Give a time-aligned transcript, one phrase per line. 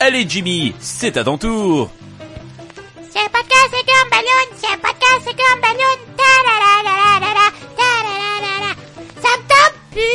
[0.00, 1.90] Allez Jimmy, c'est à ton tour.
[3.10, 5.96] C'est un podcast, c'est comme ballon, c'est un podcast, c'est comme ballon.
[6.16, 7.46] Ta la la la la la
[7.78, 8.72] ta la la la la.
[9.22, 10.14] Ça me tente plus.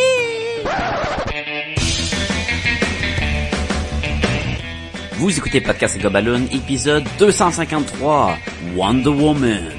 [5.18, 8.38] Vous écoutez Podcast et Gobaloon, épisode 253,
[8.75, 9.79] Wonder Woman.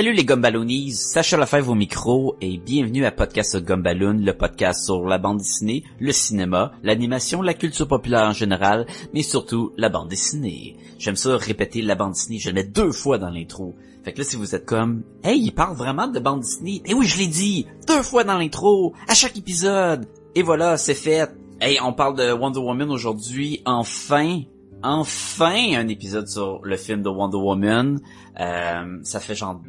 [0.00, 5.04] Salut les Gumballoonies, Sacha Lefebvre au micro et bienvenue à Podcast Gumballoon, le podcast sur
[5.04, 10.08] la bande dessinée, le cinéma, l'animation, la culture populaire en général, mais surtout la bande
[10.08, 10.78] dessinée.
[10.98, 13.74] J'aime ça répéter la bande dessinée, je le mets deux fois dans l'intro.
[14.02, 16.94] Fait que là si vous êtes comme, hey, il parle vraiment de bande dessinée, eh
[16.94, 20.08] oui je l'ai dit, deux fois dans l'intro, à chaque épisode.
[20.34, 21.30] Et voilà, c'est fait.
[21.60, 24.44] Hey, on parle de Wonder Woman aujourd'hui, enfin,
[24.82, 28.00] enfin un épisode sur le film de Wonder Woman.
[28.40, 29.60] Euh, ça fait genre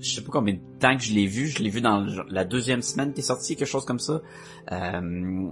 [0.00, 2.44] je sais pas combien de temps que je l'ai vu, je l'ai vu dans la
[2.44, 4.20] deuxième semaine qui est sortie, quelque chose comme ça.
[4.70, 5.00] Euh,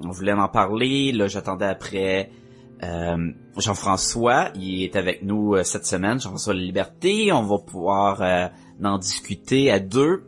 [0.05, 2.31] on voulait en parler, là j'attendais après
[2.83, 8.21] euh, Jean-François, il est avec nous euh, cette semaine, Jean-François La Liberté, on va pouvoir
[8.23, 8.49] euh,
[8.85, 10.25] en discuter à deux,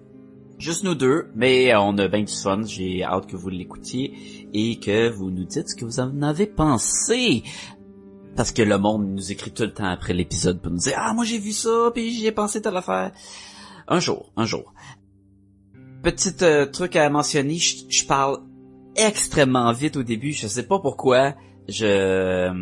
[0.58, 4.80] juste nous deux, mais on a bien du fun, j'ai hâte que vous l'écoutiez et
[4.80, 7.42] que vous nous dites ce que vous en avez pensé.
[8.34, 11.12] Parce que le monde nous écrit tout le temps après l'épisode pour nous dire Ah
[11.12, 13.12] moi j'ai vu ça, puis j'ai pensé telle affaire.
[13.89, 14.72] Un jour, un jour.
[16.03, 18.39] Petit euh, truc à mentionner, je, parle
[18.95, 21.34] extrêmement vite au début, je sais pas pourquoi.
[21.69, 22.53] Je,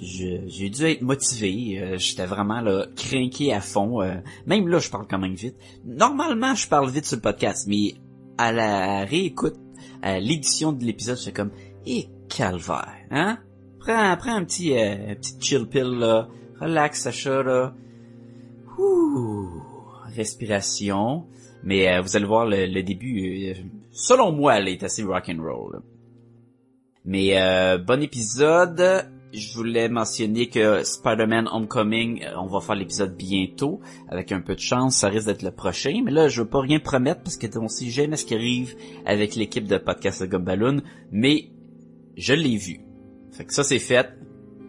[0.00, 4.02] j'ai dû être motivé, euh, j'étais vraiment là craqué à fond.
[4.02, 4.16] euh,
[4.46, 5.56] même là, je parle quand même vite.
[5.84, 7.94] Normalement, je parle vite sur le podcast, mais
[8.36, 9.56] à la réécoute,
[10.02, 11.50] à l'édition de l'épisode, j'étais comme
[11.86, 13.38] et calvaire, hein?
[13.80, 16.28] Prends, prends un petit, euh, un petit chill pill là,
[16.60, 17.74] relax Sacha là.
[18.78, 19.57] Ouh,
[20.18, 21.26] respiration.
[21.62, 23.54] Mais euh, vous allez voir le, début, euh,
[23.90, 25.72] selon moi, elle est assez rock and roll.
[25.72, 25.78] là.
[27.04, 29.10] Mais euh, bon épisode.
[29.30, 33.80] Je voulais mentionner que Spider-Man Homecoming, on va faire l'épisode bientôt.
[34.08, 36.00] Avec un peu de chance, ça risque d'être le prochain.
[36.02, 38.74] Mais là, je veux pas rien promettre parce que on sait jamais ce qui arrive
[39.04, 40.80] avec l'équipe de podcast de Gumballoon.
[41.12, 41.50] Mais
[42.16, 42.80] je l'ai vu.
[43.32, 44.08] Fait que ça, c'est fait.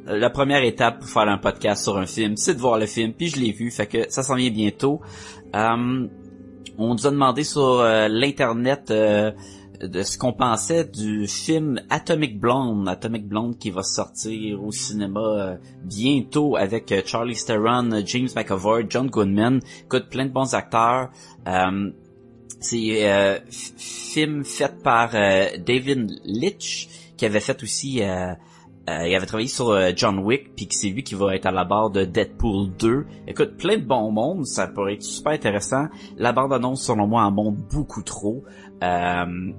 [0.05, 3.13] La première étape pour faire un podcast sur un film, c'est de voir le film,
[3.13, 5.01] puis je l'ai vu, fait que ça s'en vient bientôt.
[5.55, 6.07] Euh,
[6.77, 9.31] on nous a demandé sur euh, l'internet euh,
[9.81, 15.57] de ce qu'on pensait du film Atomic Blonde, Atomic Blonde qui va sortir au cinéma
[15.83, 21.09] bientôt avec Charlie Theron, James McAvoy, John Goodman, écoute plein de bons acteurs.
[22.59, 28.01] C'est film fait par David Litch qui avait fait aussi
[28.89, 31.45] euh, il avait travaillé sur euh, John Wick puis que c'est lui qui va être
[31.45, 33.05] à la barre de Deadpool 2.
[33.27, 35.87] Écoute, plein de bons mondes, ça pourrait être super intéressant.
[36.17, 38.43] La bande annonce selon moi en montre beaucoup trop.
[38.83, 39.51] Euh,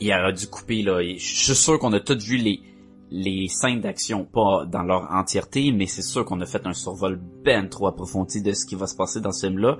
[0.00, 2.60] il aurait dû couper là, je suis sûr qu'on a tous vu les
[3.08, 7.20] les scènes d'action pas dans leur entièreté, mais c'est sûr qu'on a fait un survol
[7.44, 9.78] ben trop approfondi de ce qui va se passer dans ce film-là.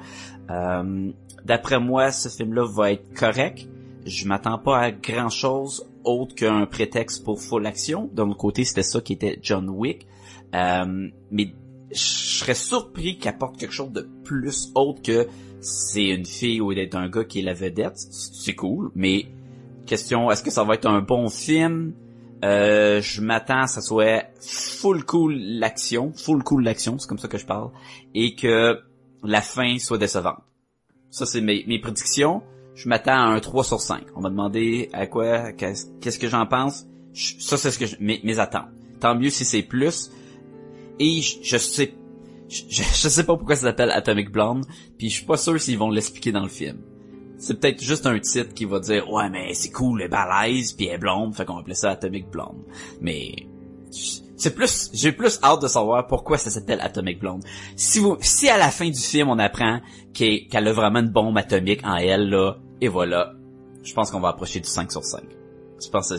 [0.51, 1.11] Euh,
[1.47, 3.69] D'après moi, ce film-là va être correct.
[4.05, 8.09] Je m'attends pas à grand chose autre qu'un prétexte pour full action.
[8.15, 10.07] D'un autre côté, c'était ça qui était John Wick.
[10.55, 11.53] Euh, mais
[11.91, 15.27] je serais surpris qu'il apporte quelque chose de plus autre que
[15.61, 17.97] c'est une fille ou d'être un gars qui est la vedette.
[17.97, 19.27] C'est cool, mais
[19.87, 21.93] question, est-ce que ça va être un bon film?
[22.45, 27.09] Euh, je m'attends à ce que ça soit full cool l'action, full cool l'action, c'est
[27.09, 27.71] comme ça que je parle,
[28.15, 28.79] et que
[29.25, 30.43] la fin soit décevante.
[31.11, 32.43] Ça, c'est mes, mes prédictions.
[32.77, 34.03] Je m'attends à un 3 sur 5.
[34.15, 36.87] On m'a demandé à quoi, qu'est-ce que j'en pense.
[37.15, 38.69] Ça, c'est ce que je- mes, attentes.
[39.01, 40.11] Tant mieux si c'est plus.
[40.99, 41.95] Et je, sais,
[42.49, 44.67] je, sais pas pourquoi ça s'appelle Atomic Blonde,
[44.99, 46.79] puis je suis pas sûr s'ils vont l'expliquer dans le film.
[47.39, 50.73] C'est peut-être juste un titre qui va dire ouais mais c'est cool, elle est balèze
[50.73, 52.63] puis elle est blonde, fait qu'on appeler ça Atomic Blonde.
[53.03, 53.35] Mais
[54.37, 57.43] c'est plus, j'ai plus hâte de savoir pourquoi ça s'appelle Atomic Blonde.
[57.77, 59.81] Si vous, si à la fin du film on apprend
[60.15, 63.33] qu'elle a vraiment une bombe atomique en elle là, et voilà,
[63.83, 65.23] je pense qu'on va approcher du 5 sur 5.
[65.83, 66.17] Je pense que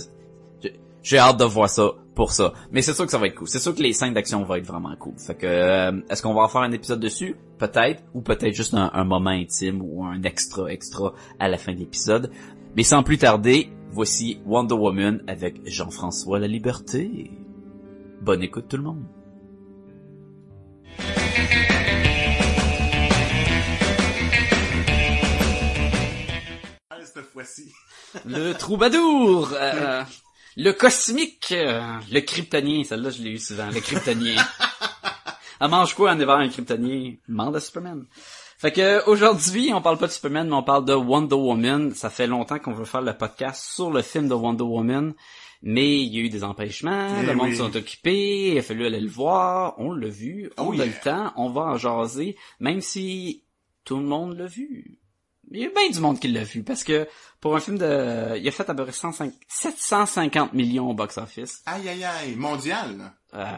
[1.03, 2.53] j'ai- hâte de voir ça pour ça.
[2.71, 3.47] Mais c'est sûr que ça va être cool.
[3.47, 5.13] C'est sûr que les scènes d'action vont être vraiment cool.
[5.17, 7.35] Fait que euh, est-ce qu'on va en faire un épisode dessus?
[7.57, 11.73] Peut-être, ou peut-être juste un, un moment intime ou un extra extra à la fin
[11.73, 12.31] de l'épisode.
[12.75, 17.31] Mais sans plus tarder, voici Wonder Woman avec Jean-François La Liberté.
[18.21, 19.03] Bonne écoute tout le monde.
[27.17, 27.71] Cette fois-ci.
[28.25, 30.03] Le troubadour, euh,
[30.55, 31.81] le cosmique, euh,
[32.11, 34.35] le kryptonien, celle-là je l'ai eu souvent, le kryptonien.
[35.59, 37.15] Elle mange quoi en hiver un kryptonien?
[37.27, 38.05] Demande à Superman.
[38.59, 41.93] Fait que aujourd'hui, on parle pas de Superman, mais on parle de Wonder Woman.
[41.93, 45.13] Ça fait longtemps qu'on veut faire le podcast sur le film de Wonder Woman,
[45.61, 47.55] mais il y a eu des empêchements, Eh le monde oui.
[47.57, 50.85] s'est occupé, il a fallu aller le voir, on l'a vu, on Oh a yeah.
[50.85, 53.43] le temps, on va en jaser, même si
[53.83, 54.99] tout le monde l'a vu.
[55.51, 57.07] Il y a bien du monde qui l'a vu, parce que
[57.39, 58.37] pour un film de...
[58.37, 61.61] Il a fait à peu près 105 750 millions au box-office.
[61.65, 62.35] Aïe, aïe, aïe.
[62.35, 63.13] Mondial, là.
[63.33, 63.57] Euh,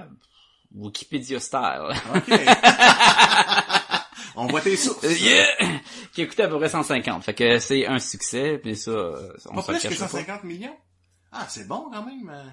[0.76, 1.94] Wikipédia style.
[2.16, 2.30] OK.
[4.36, 5.04] On voit tes sources.
[5.20, 5.48] Yeah!
[6.14, 7.24] qui a coûté à peu près 150.
[7.24, 8.92] Fait que c'est un succès, puis ça,
[9.50, 10.12] on Pas plus que cachera pas.
[10.12, 10.78] 150 millions?
[11.32, 12.30] Ah, c'est bon quand même.
[12.30, 12.44] euh.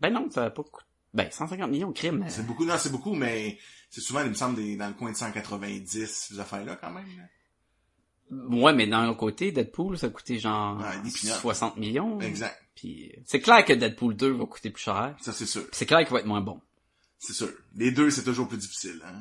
[0.00, 0.86] Ben non, ça a pas coûté.
[1.12, 2.24] Ben, 150 millions de crimes.
[2.28, 3.58] C'est beaucoup, non, c'est beaucoup, mais
[3.90, 7.04] c'est souvent, il me semble, des, dans le coin de 190, ces affaires-là, quand même.
[8.30, 11.32] Ouais, mais d'un autre côté, Deadpool, ça a coûté genre Ouais, des peanuts.
[11.40, 12.20] 60 millions.
[12.20, 12.56] Exact.
[12.76, 15.14] Puis c'est clair que Deadpool 2 va coûter plus cher.
[15.20, 15.64] Ça, c'est sûr.
[15.72, 16.60] C'est clair qu'il va être moins bon.
[17.18, 17.50] C'est sûr.
[17.76, 19.00] Les deux, c'est toujours plus difficile.
[19.04, 19.12] Hein?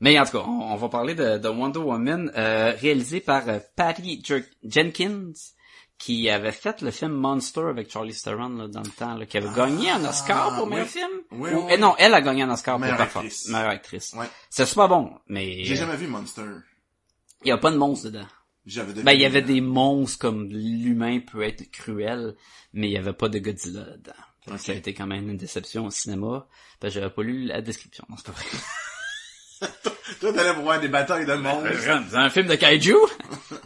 [0.00, 3.48] Mais en tout cas, on, on va parler de, de Wonder Woman, euh, réalisé par
[3.48, 5.32] euh, Patty Jer- Jenkins,
[5.96, 9.38] qui avait fait le film Monster avec Charlie Theron là, dans le temps, là, qui
[9.38, 10.70] avait gagné un Oscar pour oui.
[10.70, 11.08] meilleur film.
[11.30, 13.48] Oui, Ou- oui, eh non, elle a gagné un Oscar Meilleure pour actrice.
[13.48, 14.12] Meilleure actrice.
[14.14, 14.26] Ouais.
[14.50, 16.42] C'est super bon, mais J'ai euh, jamais vu Monster.
[17.44, 18.26] Il y a pas de monstre dedans.
[19.04, 22.34] Ben, il y avait des monstres comme l'humain peut être cruel,
[22.72, 24.12] mais il y avait pas de Godzilla dedans.
[24.46, 24.56] Que.
[24.56, 26.46] Ça a été quand même une déception au cinéma.
[26.80, 28.04] Ben, j'avais pas lu la description.
[28.08, 28.44] Non, c'est pas vrai.
[30.20, 32.08] Toi, t'allais voir des batailles de Euh, monstres.
[32.10, 32.94] C'est un film de kaiju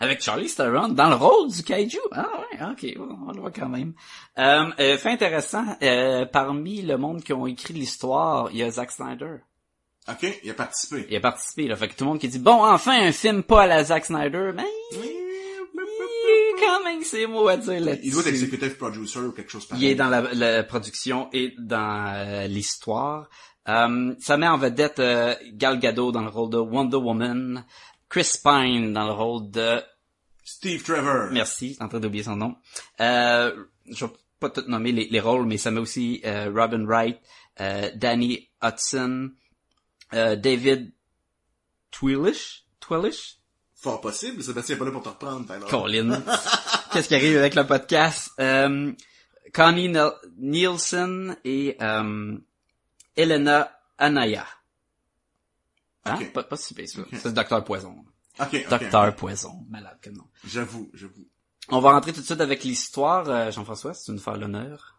[0.00, 1.98] avec Charlie Theron dans le rôle du kaiju.
[2.12, 2.96] Ah ouais, ok,
[3.26, 3.94] on le voit quand même.
[4.38, 8.70] Euh, euh, fait intéressant, euh, parmi le monde qui ont écrit l'histoire, il y a
[8.70, 9.38] Zack Snyder.
[10.10, 11.06] OK, il a participé.
[11.10, 11.76] Il a participé, là.
[11.76, 14.06] Fait que tout le monde qui dit, bon, enfin, un film pas à la Zack
[14.06, 14.98] Snyder, ben, il,
[16.58, 19.66] quand même, c'est mots à dire là Il doit être executive producer ou quelque chose
[19.66, 19.84] pareil.
[19.84, 23.28] Il est dans la, la production et dans euh, l'histoire.
[23.68, 27.64] Euh, ça met en vedette euh, Gal Gadot dans le rôle de Wonder Woman,
[28.08, 29.82] Chris Pine dans le rôle de
[30.42, 31.28] Steve Trevor.
[31.30, 32.56] Merci, je suis en train d'oublier son nom.
[33.00, 33.52] Euh,
[33.90, 37.18] je vais pas tout nommer les, les rôles, mais ça met aussi euh, Robin Wright,
[37.60, 39.30] euh, Danny Hudson,
[40.14, 40.92] euh, David
[41.90, 43.38] Twilish, Twilish,
[43.80, 44.42] Fort possible.
[44.42, 45.66] Sébastien est pas là pour te reprendre, Tyler.
[45.70, 46.20] Colin.
[46.92, 48.32] Qu'est-ce qui arrive avec le podcast?
[48.40, 48.92] Euh,
[49.54, 49.94] Connie
[50.36, 52.36] Nielsen et euh,
[53.14, 54.46] Elena Anaya.
[56.04, 56.18] Hein?
[56.34, 57.02] Pas, pas si pire, ça.
[57.12, 58.04] C'est Docteur Poison.
[58.40, 58.68] OK, OK.
[58.68, 59.64] Docteur Poison.
[59.68, 60.24] Malade que non.
[60.44, 61.28] J'avoue, j'avoue.
[61.68, 63.28] On va rentrer tout de suite avec l'histoire.
[63.28, 64.97] Euh, Jean-François, si tu nous faire l'honneur.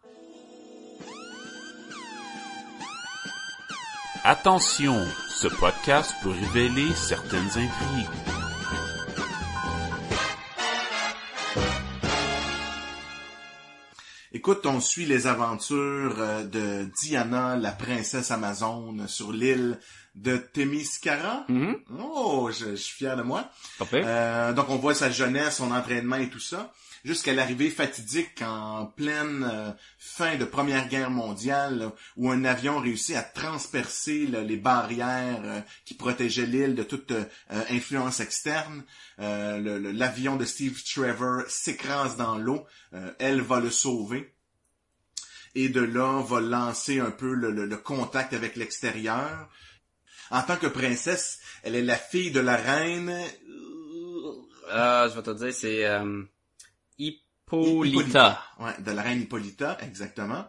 [4.22, 8.06] Attention, ce podcast peut révéler certaines intrigues.
[14.32, 19.78] Écoute, on suit les aventures euh, de Diana, la princesse amazone, sur l'île
[20.14, 21.44] de Témiscara.
[21.48, 21.76] Mhm.
[21.98, 23.50] Oh, je, je suis fier de moi.
[23.94, 26.72] Euh, donc on voit sa jeunesse, son entraînement et tout ça,
[27.04, 33.16] jusqu'à l'arrivée fatidique en pleine euh, fin de Première Guerre mondiale, où un avion réussit
[33.16, 37.24] à transpercer les barrières euh, qui protégeaient l'île de toute euh,
[37.70, 38.84] influence externe.
[39.18, 42.64] L'avion de Steve Trevor s'écrase dans l'eau.
[43.18, 44.34] Elle va le sauver.
[45.54, 49.48] Et de là, va lancer un peu le, contact avec l'extérieur.
[50.30, 53.12] En tant que princesse, elle est la fille de la reine
[54.72, 55.84] Euh, je vais te dire, c'est
[57.52, 58.42] Hippolyta.
[58.58, 60.46] Ouais, de la reine Hippolyta, exactement.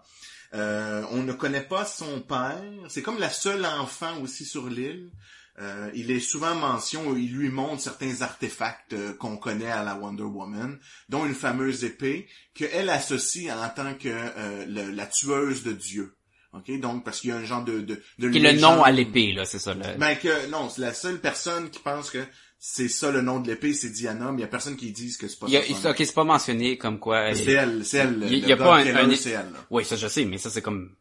[0.53, 2.61] Euh, on ne connaît pas son père.
[2.89, 5.11] C'est comme la seule enfant aussi sur l'île.
[5.59, 9.95] Euh, il est souvent mention, il lui montre certains artefacts euh, qu'on connaît à la
[9.95, 10.79] Wonder Woman,
[11.09, 16.15] dont une fameuse épée qu'elle associe en tant que euh, le- la tueuse de Dieu.
[16.53, 18.83] Ok, donc parce qu'il y a un genre de de, de Qui est le nom
[18.83, 19.73] à l'épée, là, c'est ça.
[19.73, 22.19] Ben que non, c'est la seule personne qui pense que
[22.63, 25.17] c'est ça le nom de l'épée, c'est Diana, mais il y a personne qui dise
[25.17, 25.89] que c'est pas ça.
[25.89, 27.29] ok, c'est pas mentionné comme quoi.
[27.31, 28.23] est- C'est elle, c'est elle.
[28.29, 29.51] Il y- a pas un- c'est elle.
[29.71, 30.95] Oui, ça je sais, mais ça c'est comme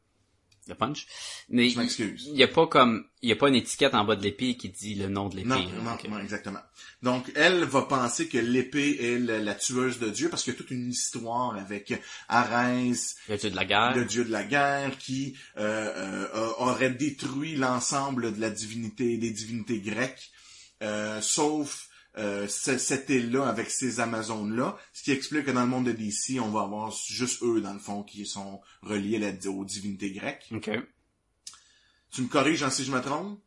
[0.68, 1.06] le punch.
[1.50, 2.28] Mais Je m'excuse.
[2.32, 4.56] il y a pas comme, il y a pas une étiquette en bas de l'épée
[4.56, 5.48] qui dit le nom de l'épée.
[5.48, 5.98] Non, là.
[6.04, 6.60] non, non, exactement.
[7.02, 10.58] Donc, elle va penser que l'épée est la, tueuse de Dieu parce qu'il y a
[10.58, 11.92] toute une histoire avec
[12.28, 13.96] Arès, Le dieu de la guerre.
[13.96, 19.30] le dieu de la guerre, qui euh, euh, aurait détruit l'ensemble de la divinité, des
[19.30, 20.30] divinités grecques,
[20.82, 25.68] euh, sauf euh, ce- cette île-là avec ces Amazones-là, ce qui explique que dans le
[25.68, 29.30] monde de DC, on va avoir juste eux, dans le fond, qui sont reliés à
[29.30, 30.48] la- aux divinités grecques.
[30.52, 30.70] Ok.
[32.10, 33.38] Tu me corriges hein, si je me trompe?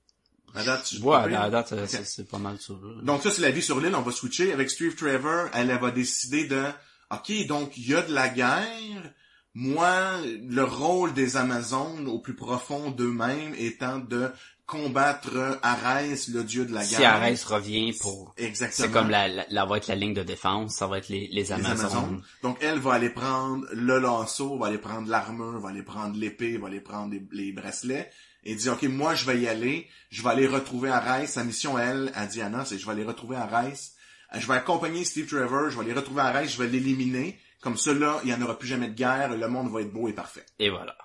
[0.55, 1.89] À date, tu- Ouais, à date, euh, Ok.
[2.05, 2.73] c'est- pas mal ça.
[2.73, 3.01] là.
[3.01, 3.95] Donc ça, c'est la vie sur l'île.
[3.95, 4.53] On va switcher.
[4.53, 6.63] Avec Steve Trevor, elle, elle va décider de...
[7.11, 9.13] OK, donc il y a de la guerre.
[9.55, 14.31] Moi, le rôle des Amazones au plus profond d'eux-mêmes étant de
[14.65, 16.97] combattre Arès, le dieu de la guerre.
[16.99, 18.33] Si Arès revient pour...
[18.37, 18.87] Exactement.
[18.87, 21.27] C'est comme la, la, la- va être la ligne de défense, ça va être les,
[21.27, 21.79] les les Amazones.
[21.85, 22.23] Amazones.
[22.41, 26.57] Donc elle va aller prendre le lasso, va aller prendre l'armure, va aller prendre l'épée,
[26.57, 28.09] va aller prendre les, les bracelets
[28.45, 31.29] et dit OK, moi je vais y aller, je vais aller retrouver Arès.
[31.31, 33.93] Sa mission elle à Diana, c'est je vais aller retrouver Arès.
[34.33, 37.39] Euh, Je vais accompagner Steve Trevor, je vais aller retrouver Arès, je vais l'éliminer.
[37.61, 39.93] Comme ça là, il y en aura plus jamais de guerre, le monde va être
[39.93, 40.45] beau et parfait.
[40.59, 40.95] Et voilà.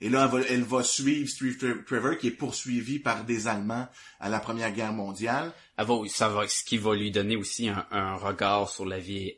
[0.00, 3.46] Et là, elle va, elle va suivre Steve Tre- Trevor, qui est poursuivi par des
[3.48, 3.88] Allemands
[4.20, 5.52] à la Première Guerre mondiale.
[5.78, 8.98] Elle va, ça va, ce qui va lui donner aussi un, un regard sur la
[8.98, 9.32] vie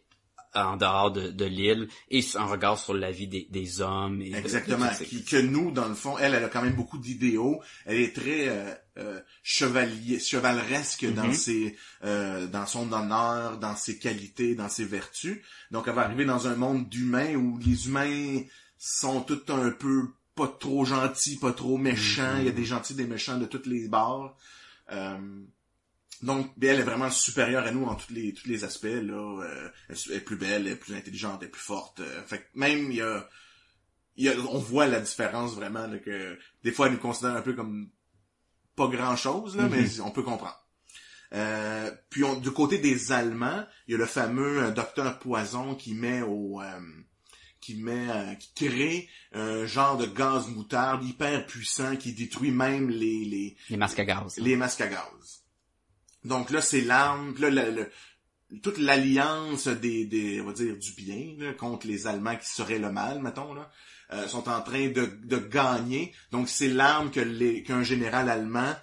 [0.54, 4.20] en dehors de, de l'île et un regard sur la vie des, des hommes.
[4.22, 4.86] Et Exactement.
[4.86, 7.60] de- de- Qui- que nous, dans le fond, elle, elle a quand même beaucoup d'idéaux.
[7.84, 11.34] Elle est très euh, euh, chevalier, chevaleresque dans Mhm.
[11.34, 15.38] ses, euh, dans son honneur, dans ses qualités, dans ses vertus.
[15.70, 18.40] Donc, elle va arriver dans un monde d'humains où les humains
[18.78, 22.34] sont tout un peu pas trop gentils, pas trop méchants.
[22.34, 22.40] Mhm.
[22.40, 24.36] Il y a des gentils, des méchants de toutes les bords.
[24.92, 25.18] Euh,
[26.22, 28.84] donc, elle est vraiment supérieure à nous en tous les tous les aspects.
[29.10, 32.00] Là, Euh, elle est- plus belle, elle est plus intelligente, elle est plus forte.
[32.00, 33.28] Euh, fait que même il y a,
[34.16, 37.36] il y a- on voit la différence vraiment là, que des fois elle nous considère
[37.36, 37.90] un peu comme
[38.76, 39.70] pas grand chose là, Mhm.
[39.72, 40.58] mais on peut comprendre.
[42.10, 46.22] Puis on- du côté des Allemands, il y a le fameux docteur Poison qui met
[46.22, 46.60] au
[47.60, 52.88] qui met euh, qui crée un genre de gaz moutarde hyper puissant qui détruit même
[52.90, 54.36] les les Les masques à gaz.
[54.38, 55.44] les masques à gaz.
[56.24, 57.90] Donc là, c'est l'arme, là, le- le-
[58.62, 62.78] toute l'alliance des, des, on va dire, du bien là, contre les Allemands qui seraient
[62.78, 63.70] le mal, mettons, là,
[64.12, 66.12] euh, sont en train de, de gagner.
[66.32, 68.74] Donc c'est l'arme que les, qu'un général allemand,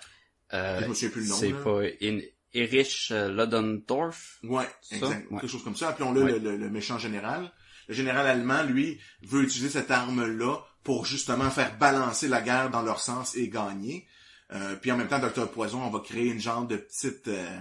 [0.54, 1.36] Euh, je me souviens plus le nom.
[1.36, 2.22] c'est pas In-
[2.54, 4.38] Erich euh, Ludendorff.
[4.44, 5.30] Ouais, exact.
[5.32, 5.40] Ouais.
[5.42, 5.90] Quelque chose comme ça.
[5.90, 6.32] Appelons-le Ouais.
[6.34, 7.52] le, le- le méchant général.
[7.88, 12.82] Le général allemand, lui, veut utiliser cette arme-là pour justement faire balancer la guerre dans
[12.82, 14.08] leur sens et gagner.
[14.54, 17.60] Euh, puis en même temps, Docteur Poison, on va créer une genre de petite euh,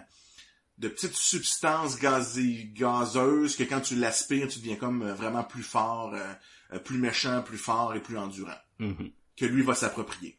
[0.78, 5.62] de petite substance gazée, gazeuse que quand tu l'aspires, tu deviens comme euh, vraiment plus
[5.62, 6.32] fort, euh,
[6.72, 8.58] euh, plus méchant, plus fort et plus endurant.
[8.78, 9.10] Mhm.
[9.36, 10.38] Que lui va s'approprier.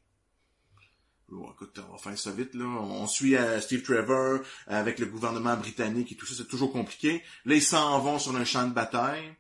[1.30, 2.66] Bon, écoute, on va faire ça vite, là.
[2.66, 7.24] On suit euh, Steve Trevor avec le gouvernement britannique et tout ça, c'est toujours compliqué.
[7.46, 9.36] Là, ils s'en vont sur un champ de bataille.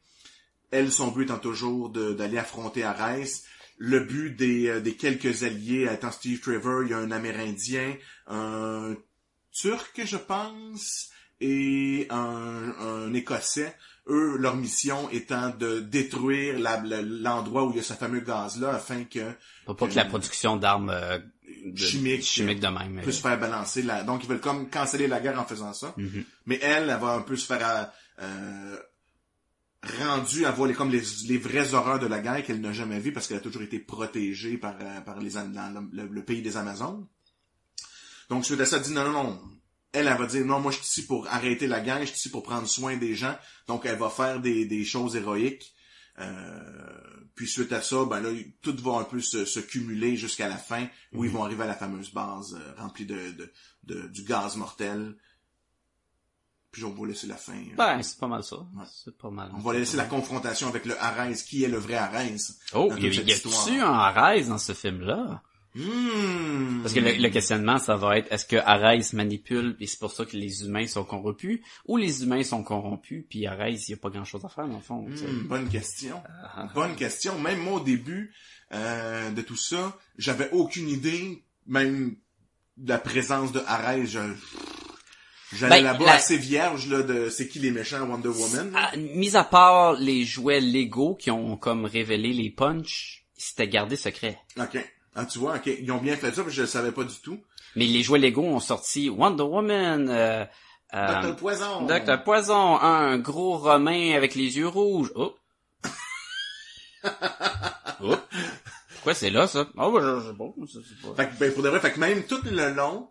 [0.71, 3.43] Elle, son but étant toujours de- d'aller affronter Arès.
[3.77, 7.95] Le but des, euh, des quelques alliés étant Steve Trevor, il y a un Amérindien,
[8.27, 8.95] un
[9.51, 11.09] Turc, je pense,
[11.41, 13.75] et un, un Écossais.
[14.07, 19.03] Eux, leur mission étant de détruire l'endroit où il y a ce fameux gaz-là afin
[19.03, 19.31] que
[19.65, 21.17] Pour pas que la production d'armes euh,
[21.75, 22.23] Chimiques.
[22.23, 23.01] chimiques de même.
[23.01, 24.03] puisse faire balancer la...
[24.03, 25.93] Donc, ils veulent comme canceller la guerre en faisant ça.
[25.97, 26.23] Mhm.
[26.45, 27.91] Mais elle, elle va un peu se faire
[28.21, 28.77] euh,
[29.99, 32.99] rendue à voir les, comme les, les vraies horreurs de la guerre qu'elle n'a jamais
[32.99, 36.41] vues parce qu'elle a toujours été protégée par, euh, par les, dans le, le pays
[36.41, 37.07] des Amazones.
[38.29, 39.41] Donc, suite à ça, elle dit non, non, non.
[39.91, 42.17] Elle, elle va dire non, moi je suis ici pour arrêter la guerre, je suis
[42.17, 43.37] ici pour prendre soin des gens.
[43.67, 45.73] Donc, elle va faire des, des choses héroïques.
[46.19, 46.99] Euh,
[47.35, 48.29] puis suite à ça, ben là,
[48.61, 51.67] tout va un peu se, se cumuler jusqu'à la fin, où ils vont arriver à
[51.67, 53.51] la fameuse base euh, remplie de, de,
[53.83, 55.17] de- du gaz mortel.
[56.75, 57.53] Puis on va laisser la fin.
[57.53, 58.57] euh, Ben, c'est pas mal ça.
[58.91, 59.49] C'est pas mal.
[59.55, 61.41] on va laisser la confrontation avec le Arès.
[61.41, 62.59] Qui est le vrai Arès?
[62.73, 65.41] Oh, il y, y a-tu un Arès dans ce film-là?
[65.73, 66.81] Hmm.
[66.81, 70.11] Parce que le, le questionnement, ça va être, est-ce que Arès manipule et c'est pour
[70.11, 73.93] ça que les humains sont corrompus, ou les humains sont corrompus, puis Arès, il y
[73.93, 75.01] a pas grand-chose à faire, dans le fond.
[75.07, 76.21] Hmm, bonne question.
[76.43, 77.39] Ah, Bonne question.
[77.39, 78.33] Même moi, au début
[78.73, 82.17] euh, de tout ça, j'avais aucune idée, même
[82.75, 84.09] de la présence de Arès.
[84.09, 84.19] Je...
[85.55, 88.71] J'allais Ben, là-bas la- assez vierge là, de c'est qui les méchants Wonder Woman.
[88.75, 93.95] Ah, mis à part les jouets Lego qui ont comme révélé les punchs, c'était gardé
[93.95, 94.39] secret.
[94.59, 94.77] Ok.
[95.15, 95.67] Ah, tu vois, ok.
[95.67, 97.39] Ils ont bien fait ça, parce que je le savais pas du tout.
[97.75, 100.45] Mais les jouets Lego ont sorti Wonder Woman, euh,
[100.93, 101.85] euh, Docteur Poison.
[101.85, 105.11] Docteur Poison, un gros romain avec les yeux rouges.
[105.15, 105.35] Oh.
[108.01, 108.15] oh.
[108.95, 109.67] Pourquoi c'est là, ça?
[109.77, 110.45] Oh, je sais pas.
[110.65, 111.23] je sais pas.
[111.23, 113.09] Fait que, ben, pour de vrai, fait que même tout le long,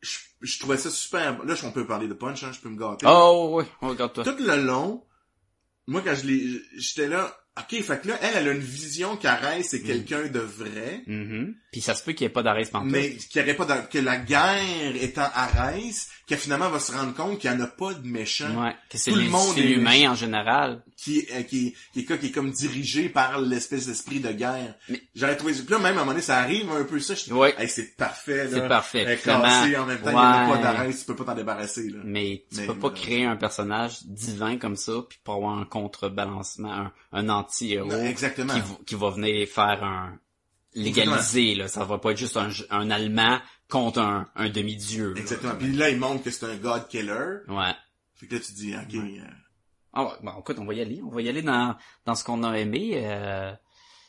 [0.00, 1.44] je, je trouvais ça super.
[1.44, 3.06] Là, on peut parler de punch, hein, je peux me gâter.
[3.08, 4.24] Oh, oui, regarde-toi.
[4.24, 5.04] Tout le long,
[5.86, 9.16] moi, quand je l'ai, j'étais là, Ok, fait que là, elle, elle a une vision
[9.16, 11.54] qu'Arès c'est quelqu'un de vrai, Mhm.
[11.72, 12.90] Puis ça se peut qu'il n'y ait pas d'arrêt pantoute.
[12.92, 16.92] mais qu'il y aurait pas de- que la guerre étant Arès, qu'elle finalement va se
[16.92, 19.56] rendre compte qu'il n'y en a pas de méchants, Ouais, que c'est Tout le monde
[19.56, 20.82] l'humain en général.
[20.96, 24.74] qui, euh, qui, qui, est, quoi, qui est comme dirigé par l'espèce d'esprit de guerre.
[24.88, 27.14] Mais- J'aurais trouvé, puis là, même à un moment donné, ça arrive un peu ça,
[27.16, 27.52] je dis, Ouais.
[27.58, 28.50] hey, c'est parfait, là.
[28.52, 29.16] C'est parfait.
[29.16, 31.90] Finalement, cassée en même temps, il n'y a pas d'Arès, tu peux pas t'en débarrasser,
[31.90, 31.98] là.
[32.04, 35.64] Mais tu Mais peux pas créer un personnage divin comme ça puis pour avoir un
[35.64, 38.54] contrebalancement, un, un anti-héros exactement.
[38.54, 40.16] qui, va- qui va venir faire un
[40.74, 41.68] légaliser là.
[41.68, 43.38] Ça va pas être juste un, un allemand
[43.70, 45.14] contre un, un demi-dieu.
[45.16, 45.54] Exactement.
[45.58, 47.38] Puis là, il montre que c'est un God Killer.
[47.48, 47.72] Ouais.
[48.16, 49.22] Fait que là, tu dis, ok, euh,
[49.94, 51.00] Ah ouais, bon, écoute, on va y aller.
[51.02, 51.74] On va y aller dans,
[52.04, 52.92] dans ce qu'on a aimé.
[52.96, 53.52] Euh,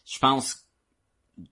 [0.06, 0.68] je pense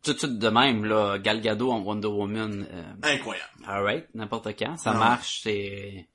[0.04, 3.50] tout de suite de même, là, Gal Gadot en Wonder Woman, euh, incroyable.
[3.66, 4.76] alright, n'importe quand.
[4.78, 5.00] Ça Non.
[5.00, 6.08] marche, c'est...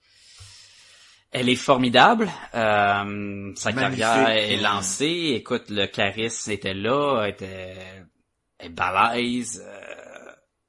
[1.30, 2.30] Elle est formidable.
[2.54, 4.62] Euh, sa Magnifique, carrière est euh.
[4.62, 5.32] lancée.
[5.34, 7.74] Écoute, le charisme était là, était,
[8.60, 9.60] est balèze.
[9.66, 9.80] euh,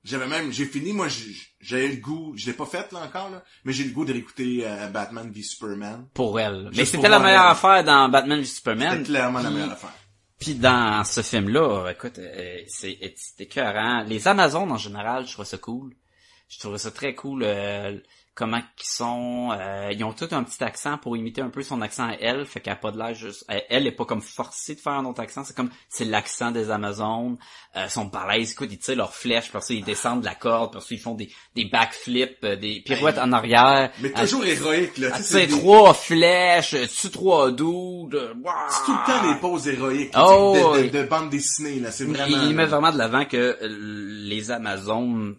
[0.06, 3.30] J'avais même, j'ai fini, moi, j'ai- j'avais le goût, je l'ai pas fait, là, encore,
[3.32, 6.08] là, mais j'ai le goût de réécouter euh, Batman v Superman.
[6.14, 6.70] pour elle.
[6.76, 7.52] Mais c'était la meilleure elle.
[7.52, 9.04] affaire dans Batman v C'était Superman.
[9.04, 9.94] clairement la meilleure affaire.
[10.40, 14.04] Puis dans ce film-là, écoute, euh, c'est c'est écœurant.
[14.04, 15.96] Les Amazones en général, je trouve ça cool.
[16.50, 17.98] Je trouve ça très cool euh,
[18.36, 19.50] comment qu'ils sont.
[19.58, 22.46] euh, ils ont tout un petit accent pour imiter un peu son accent à elle,
[22.46, 23.46] fait qu'elle a pas de l'air juste.
[23.70, 26.70] Elle, est pas comme forcée de faire un autre accent, c'est comme c'est l'accent des
[26.70, 27.38] Amazones.
[27.76, 30.74] Euh, sont balèzes, écoute, ils tirent leurs flèches, puis ça ils descendent de la corde,
[30.74, 33.92] puis ça ils font des des backflips, euh, des pirouettes en arrière.
[34.02, 35.12] Mais toujours héroïque, là.
[35.18, 38.36] tu sais, trois flèches, tu trois doudes.
[38.70, 41.92] C'est tout le temps des poses héroïques, Oh, de, de, de bande dessinée, là.
[41.92, 42.26] C'est vraiment...
[42.28, 45.36] Il, il met vraiment de l'avant que euh, les Amazones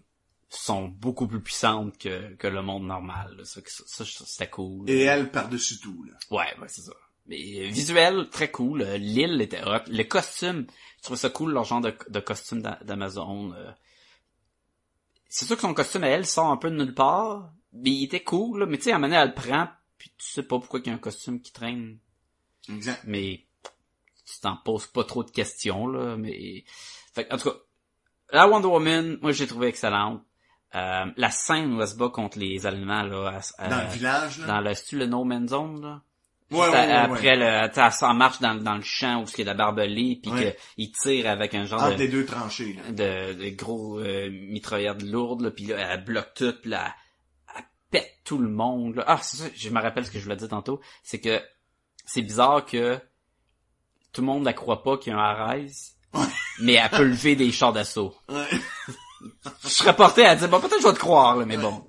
[0.49, 3.35] sont beaucoup plus puissantes que, que le monde normal.
[3.37, 3.45] là.
[3.45, 4.89] Ça, ça, ça, c'était cool.
[4.89, 6.13] Et elle par-dessus tout, là.
[6.31, 6.93] Ouais, ouais, c'est ça.
[7.27, 8.83] Mais euh, visuel, très cool.
[8.83, 9.81] Euh, L'île était hot.
[9.89, 10.67] Le costume,
[10.99, 13.53] je trouve ça cool, leur genre de, de costume d'A- d'Amazon.
[13.55, 13.73] euh.
[15.29, 18.05] C'est sûr que son costume à elle sort un peu de nulle part, mais il
[18.05, 18.67] était cool, là.
[18.67, 20.81] Mais tu sais, à un moment donné, elle le prend, puis tu sais pas pourquoi
[20.81, 21.99] il y a un costume qui traîne
[22.69, 23.03] Exact.
[23.05, 23.45] mais
[24.25, 26.65] tu t'en poses pas trop de questions là mais
[27.15, 27.57] fait, que, en tout cas
[28.33, 30.21] la Wonder Woman moi j'ai trouvé excellente
[30.75, 34.39] euh, la scène où elle se bat contre les Allemands là à- Dans le village,
[34.41, 34.47] là?
[34.47, 36.03] dans le le No Man's Zone là
[36.53, 39.41] Ouais, ouais, ouais, après le t'as- s'en marche dans, dans le champ où il y
[39.41, 40.31] a de la barbelée puis
[40.77, 42.93] qu'il tire avec un genre Entre de, les deux tranchées, là.
[42.93, 46.95] de, de gros euh, mitraillettes lourdes là, puis là elle bloque tout puis là
[47.57, 49.05] elle pète tout le monde là.
[49.09, 51.41] ah c'est ça je me rappelle ce que je voulais dire tantôt c'est que
[52.05, 52.97] c'est bizarre que
[54.13, 55.97] tout le monde la croit pas qu'il y a un Arès
[56.61, 58.47] mais elle peut lever des chars d'assaut Ouais.
[59.65, 61.87] Je serais porté à dire bon peut-être je vais te croire là, mais bon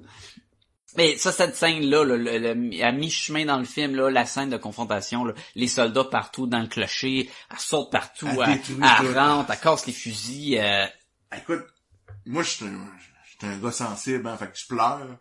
[0.95, 4.49] mais ça cette scène là, le, le- à mi-chemin dans le film là la scène
[4.49, 8.77] de confrontation là, les soldats partout dans le clocher elle saute partout Elle elle, détruit
[8.81, 9.13] elle tout.
[9.19, 10.85] rentre elle casse les fusils euh,
[11.37, 11.65] Écoute,
[12.25, 15.17] moi, je suis un, un gars sensible, hein, fait que je pleure.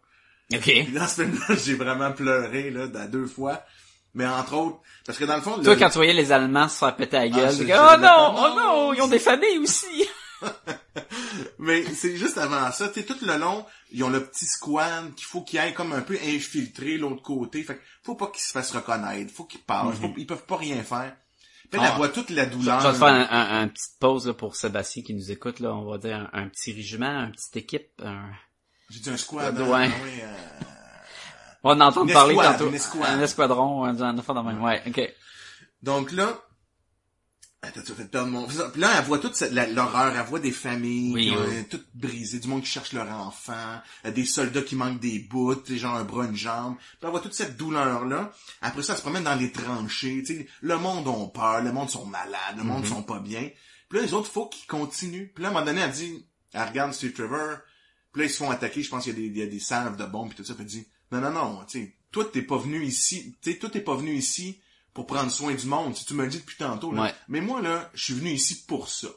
[0.54, 3.62] ok Puis dans ce film-là, j'ai vraiment pleuré, là, deux fois.
[4.14, 5.60] Mais entre autres, parce que dans le fond...
[5.60, 7.76] Toi, le- quand tu voyais les Allemands se faire péter la gueule, tu dis, je
[7.76, 10.08] oh non, oh non, ils ont des familles aussi.
[11.58, 15.26] Mais c'est juste avant ça, tu tout le long, ils ont le petit squad qu'il
[15.26, 17.62] faut qu'ils aillent comme un peu infiltrer l'autre côté.
[17.62, 20.56] Fait que faut pas qu'ils se fassent reconnaître, faut qu'ils parlent, faut- ils peuvent pas
[20.56, 21.16] rien faire.
[21.70, 21.96] Puis elle Ah.
[21.96, 22.80] voit toute la Je douleur.
[22.80, 25.58] vais te faire un, un, un petite pause là, pour Sébastien qui nous écoute.
[25.60, 25.74] là.
[25.74, 27.90] On va dire un, un petit régiment, une petite équipe.
[28.04, 28.30] un-
[28.88, 29.58] J'ai dit un squad.
[29.58, 29.86] Ouais.
[29.86, 30.36] hein, oui, euh,
[31.64, 32.68] On va en entendre Une parler tantôt.
[32.68, 33.10] une escouade.
[33.10, 34.62] Un escadron, un, un même.
[34.62, 35.12] Ouais, ok.
[35.82, 37.45] Donc là, attends, tu vas fait perdre mon...
[38.72, 41.36] Puis là, elle voit toute l'horreur, elle voit des familles Oui, oui.
[41.36, 45.18] euh, toutes brisées, du monde qui cherche leur enfant, euh, des soldats qui manquent des
[45.18, 46.76] bouts, sais, genre un bras, une jambe.
[46.76, 48.32] Puis elle voit toute cette douleur-là.
[48.60, 50.48] Après ça, elle se promène dans les tranchées, tu sais.
[50.60, 52.88] Le monde ont peur, le monde sont malades, le monde Mhm.
[52.88, 53.48] sont pas bien.
[53.88, 55.26] Puis là, les autres, faut qu'ils continuent.
[55.34, 57.58] Puis là, à un moment donné, elle dit, elle regarde Steve Trevor,
[58.12, 59.46] puis là, ils se font attaquer, je pense qu'il y a des, il y a
[59.46, 61.94] des salves de bombes, puis tout ça, puis elle dit, non, non, non, tu sais,
[62.12, 64.60] toi, t'es pas venu ici, tu sais, toi, t'es pas venu ici
[64.96, 67.02] pour prendre soin du monde, si tu me le dis depuis tantôt, là.
[67.02, 67.14] Ouais.
[67.28, 69.08] Mais moi, là, je suis venu ici pour ça.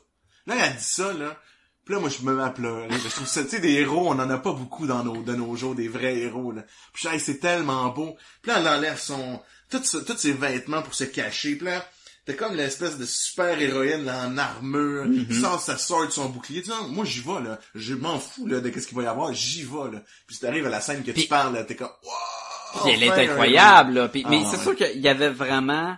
[0.46, 1.40] Là, elle dit ça, là,
[1.86, 2.90] puis là, moi, je me mets à pleurer.
[2.92, 5.34] Je trouve ça, tu sais, des héros, on en a pas beaucoup dans nos, de
[5.36, 6.64] nos jours, des vrais héros, là.
[6.92, 8.18] Puis hey, c'est tellement beau.
[8.42, 11.56] Puis là, elle enlève son, tous ses vêtements pour se cacher.
[11.56, 11.90] Puis là,
[12.26, 16.62] t'es comme l'espèce de super héroïne, là, en armure, qui sort sa sword, son bouclier.
[16.62, 17.58] Tu sais, moi, j'y vais, là.
[17.74, 19.34] Je m'en fous, là, de qu'est-ce qu'il va y avoir.
[19.34, 20.04] J'y vais, là.
[20.28, 22.49] Puis si t'arrives à la scène que tu parles, là, t'es comme, wow!
[22.84, 23.94] Puis elle est enfin, un incroyable.
[23.94, 24.08] Là.
[24.10, 25.96] Puis, mais Ah, c'est sûr qu'il y avait vraiment...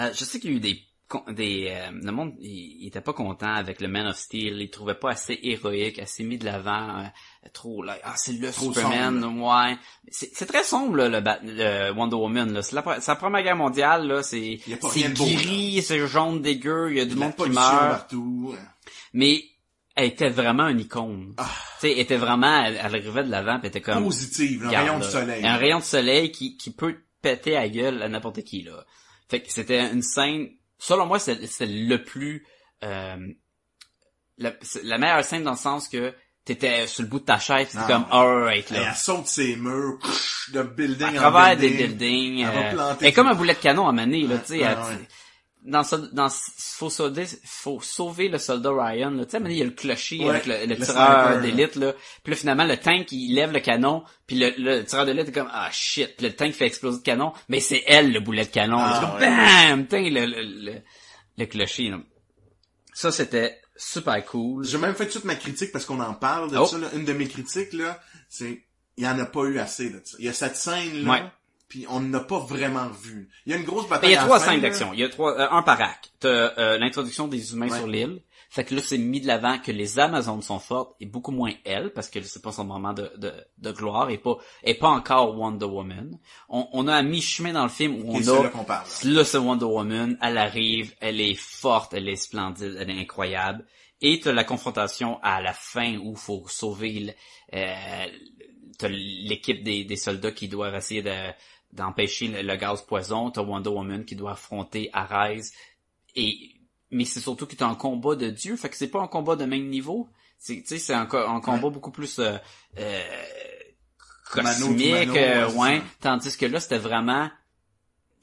[0.00, 0.82] euh, je sais qu'il y a eu des
[1.28, 4.70] des euh, le monde il, il était pas content avec le Man of Steel, il
[4.70, 8.72] trouvait pas assez héroïque, assez mis de l'avant, euh, trop là, ah c'est le Trop
[8.72, 9.76] Superman, ouais.
[10.08, 13.44] C'est c'est très sombre là, le, Bat- le Wonder Woman là, c'est la, la première
[13.44, 14.58] guerre mondiale là, c'est
[14.90, 18.56] c'est gris, c'est jaune dégueu, il y a du monde qui meurt, partout.
[19.12, 19.44] mais
[19.96, 21.34] elle était vraiment une icône.
[21.38, 21.44] Ah.
[21.80, 24.68] Tu sais, elle était vraiment elle, elle arrivait de l'avant, elle était comme Positive, un
[24.70, 25.44] rayon de soleil.
[25.44, 28.84] Un rayon de soleil qui, qui peut péter à la gueule à n'importe qui, là.
[29.28, 32.46] Fait que c'était une scène, selon moi, c'est c'est le plus,
[32.84, 33.16] euh,
[34.38, 34.52] la,
[34.84, 37.78] la meilleure scène dans le sens que t'étais sur le bout de ta chaise, t'étais
[37.80, 38.90] Ah, comme, alright, là.
[38.90, 39.98] elle saute ses murs,
[40.52, 41.88] de building À en travers des building.
[41.96, 43.16] buildings, Elle va euh, planter elle est tout.
[43.16, 44.64] comme un boulet de canon à maner, là, tu sais.
[45.68, 49.24] Dans, dans, faut sauver, faut sauver le soldat Ryan, là.
[49.24, 51.92] Tu sais, il y a le clocher Ouais, avec le, le le tireur d'élite, là.
[52.22, 55.32] Puis là, finalement, le tank, il lève le canon, puis le, le tireur d'élite est
[55.32, 56.16] comme, ah, shit.
[56.16, 58.76] Puis le tank fait exploser le canon, mais c'est elle, le boulet de canon.
[58.78, 59.36] Ah, C'est comme, ouais.
[59.68, 59.86] bam!
[59.88, 60.82] Tain, le, le, le,
[61.36, 61.98] le clocher, là.
[62.94, 64.64] Ça, c'était super cool.
[64.64, 66.66] J'ai même fait toute ma critique parce qu'on en parle de Oh.
[66.66, 66.78] ça.
[66.78, 66.86] Là.
[66.94, 68.62] Une de mes critiques, là, c'est
[68.96, 70.16] il y en a pas eu assez de ça.
[70.20, 71.22] Il y a cette scène-là, Ouais.
[71.68, 73.28] Puis on n'a pas vraiment vu.
[73.46, 74.92] Il y a une grosse Ben, bataille il y a trois scènes d'action.
[74.92, 76.12] Il y a trois, euh, un par acte.
[76.20, 77.78] T'as euh, l'introduction des humains Ouais.
[77.78, 78.22] sur l'île.
[78.48, 81.52] Fait que là, c'est mis de l'avant que les Amazones sont fortes et beaucoup moins
[81.64, 84.88] elles, parce que c'est pas son moment de, de, de gloire et pas, et pas
[84.88, 86.16] encore Wonder Woman.
[86.48, 88.86] On, on a à mi-chemin dans le film où on a, là qu'on parle.
[89.04, 93.66] là, c'est Wonder Woman, elle arrive, elle est forte, elle est splendide, elle est incroyable.
[94.00, 97.16] Et t'as la confrontation à la fin où faut sauver
[97.52, 97.74] euh,
[98.78, 101.14] t'as l'équipe des, des soldats qui doivent essayer de
[101.72, 105.42] d'empêcher le, le gaz poison, t'as Wonder Woman qui doit affronter Ares
[106.14, 106.52] et
[106.90, 109.36] mais c'est surtout que t'es en combat de Dieu, fait que c'est pas un combat
[109.36, 110.08] de même niveau.
[110.38, 112.36] C'est tu sais c'est un, un combat beaucoup plus euh,
[112.78, 113.02] euh,
[114.30, 115.82] cosmique, mano, euh, ouais.
[116.00, 117.30] Tandis que là c'était vraiment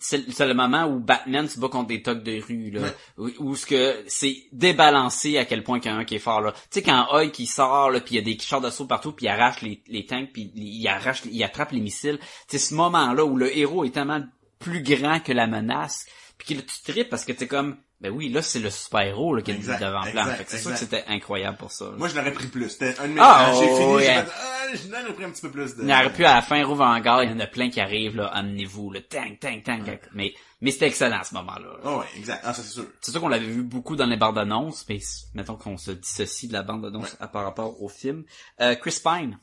[0.03, 2.81] c'est le moment où Batman se bat contre des tocs de rue là.
[3.17, 6.15] Où, où ce que c'est débalancé à quel point qu'il y en a un qui
[6.15, 6.51] est fort là.
[6.51, 9.13] Tu sais quand Hulk qui sort là puis il y a des chars d'assaut partout
[9.13, 12.19] puis il arrache les, les tanks puis il arrache il attrape les missiles.
[12.47, 14.21] C'est ce moment là où le héros est tellement
[14.59, 16.05] plus grand que la menace
[16.37, 19.01] puis que là, tu tripes parce que t'es comme ben oui là c'est le super
[19.01, 21.57] héros là qui est Exact, devant plan exact, fait que c'est sûr que c'était incroyable
[21.57, 21.91] pour ça là.
[21.97, 22.69] Moi, je l'aurais pris plus.
[22.69, 23.21] C'était un de mes...
[23.21, 24.25] Ah, j'ai oh, fini, j'ai yeah.
[24.25, 25.83] fait, ah, je l'aurais pris un petit peu plus de...
[25.83, 27.79] Il aurait pu à la fin rouvre en gare, il y en a plein qui
[27.79, 29.99] arrivent là, amenez-vous le tang tang tang.
[30.13, 31.77] Mais mais c'était excellent à ce moment-là.
[31.83, 32.41] Oh, ouais, exact.
[32.45, 32.85] Ah, ça, c'est sûr.
[33.01, 34.99] C'est sûr qu'on l'avait vu beaucoup dans les bandes annonces, mais
[35.33, 38.23] mettons qu'on se dissocie de la bande annonce à par rapport au film.
[38.61, 39.37] Euh, Chris Pine,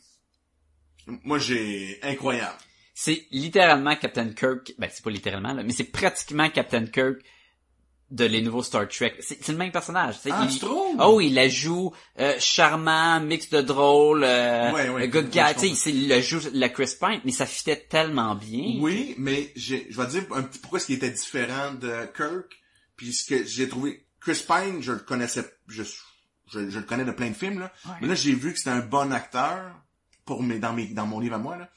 [1.06, 1.98] Moi, j'ai...
[2.02, 2.56] Incroyable.
[3.02, 4.74] C'est littéralement Captain Kirk.
[4.78, 7.18] Ben c'est pas littéralement là, mais c'est pratiquement Captain Kirk
[8.10, 9.14] de les nouveaux Star Trek.
[9.20, 10.16] C'est c'est le même personnage.
[10.16, 10.96] tu sais, Ah, il- tu trouves?
[11.00, 15.40] Oh, il la joue euh, charmant, mix de drôle, euh, Ouais, ouais, good guy.
[15.58, 18.78] Tu sais, c'est le joue la Chris Pine, mais ça fitait tellement bien.
[18.80, 22.06] Oui, mais j'ai, je vais te dire un petit pourquoi ce qui était différent de
[22.16, 22.50] Kirk,
[22.96, 24.04] puis ce que j'ai trouvé.
[24.20, 25.82] Chris Pine, je le connaissais, je,
[26.52, 27.92] je, je le connais de plein de films là, Ouais.
[28.02, 29.72] mais là j'ai vu que c'était un bon acteur
[30.26, 31.70] pour mes, dans mes, dans mon livre à moi là,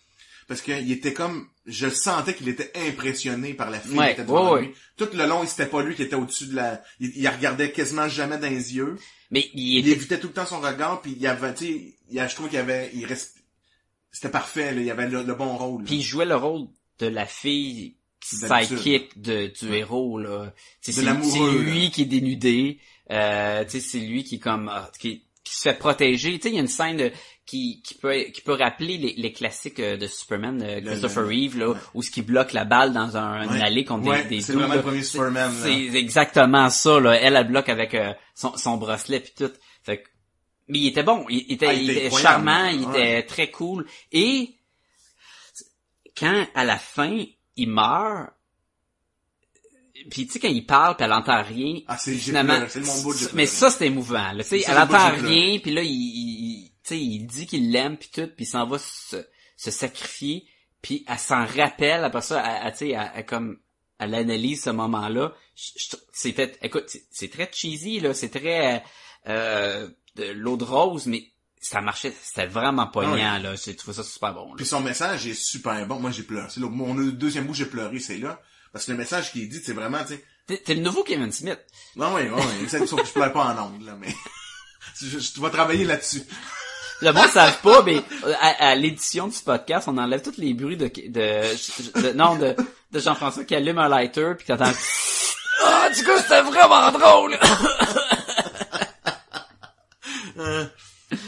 [0.47, 4.23] parce qu'il était comme, je sentais qu'il était impressionné par la fille Ouais, qui était
[4.23, 4.71] devant ouais, lui.
[4.97, 8.07] Tout le long, c'était pas lui qui était au-dessus de la, il, il regardait quasiment
[8.09, 8.97] jamais dans les yeux.
[9.31, 11.95] Mais il Il était évitait tout le temps son regard, puis il avait, tu sais,
[12.11, 13.37] il je trouve qu'il avait, il reste,
[14.11, 15.83] c'était parfait là, il avait le, le bon rôle.
[15.85, 16.67] Puis il jouait le rôle
[16.99, 20.53] de la fille sidekick de, du héros, là.
[20.81, 22.79] C'est lui qui est dénudé.
[23.11, 26.37] Euh, tu sais, c'est lui qui est comme ah, qui, qui se fait protéger.
[26.37, 27.11] Tu sais, il y a une scène de-
[27.45, 31.23] qui, qui peut qui peut rappeler les, les classiques euh, de Superman, de Le- Christopher
[31.23, 31.77] le- Reeve, là, ouais.
[31.93, 33.55] où ce qui bloque la balle dans un, Ouais.
[33.57, 34.81] une allée contre Ouais, des, des c'est dudes, vraiment là.
[34.81, 35.63] le premier C'est- Superman, là.
[35.65, 37.15] C'est exactement ça, là.
[37.15, 39.51] Elle, elle bloque avec euh, son, son bracelet puis tout.
[39.83, 40.07] Fait que-
[40.69, 43.51] mais il était bon, il était, Ah, il était était incroyable, charmant, il était très
[43.51, 43.85] cool.
[44.13, 44.55] Et
[46.17, 47.25] quand à la fin
[47.57, 48.29] il meurt,
[50.09, 53.45] puis tu sais quand il parle puis elle entend rien, Ah, c'est, finalement, le mais
[53.45, 54.31] ça c'était émouvant.
[54.33, 55.91] Là, tu sais, elle entend rien puis là il,
[56.89, 59.17] sais, il dit qu'il l'aime puis tout puis il s'en va se,
[59.57, 60.45] se sacrifier
[60.81, 63.59] puis elle s'en rappelle après ça, elle, elle, elle, elle comme
[63.99, 65.33] elle analyse ce moment-là.
[65.55, 68.83] Je- C'était, écoute, c'est- c'est très cheesy là, c'est très
[69.27, 71.29] euh, de l'eau de rose, mais
[71.61, 73.55] ça marchait, c'était vraiment poignant là.
[73.55, 74.49] J'ai trouvé ça super bon.
[74.49, 74.53] là.
[74.57, 75.97] Puis son message est super bon.
[76.01, 76.47] Moi, j'ai pleuré.
[76.49, 78.41] C'est mon deuxième bout, j'ai pleuré, c'est là.
[78.73, 81.31] Parce que le message qui est dit, c'est vraiment, tu sais, T'es le nouveau Kevin
[81.31, 81.59] Smith.
[81.95, 84.13] non, oui, oui, oui, exact, sauf que je pleure pas en ondes, là, mais,
[85.01, 86.23] je, je- vas travailler là-dessus.
[87.03, 90.37] Le monde ne savent pas, mais euh, à, à l'édition du podcast, on enlève tous
[90.37, 92.55] les bruits de, de, de- non, de,
[92.91, 94.71] de Jean-François qui allume un lighter puis t'entends
[95.65, 97.37] Ah, du coup, c'était vraiment drôle!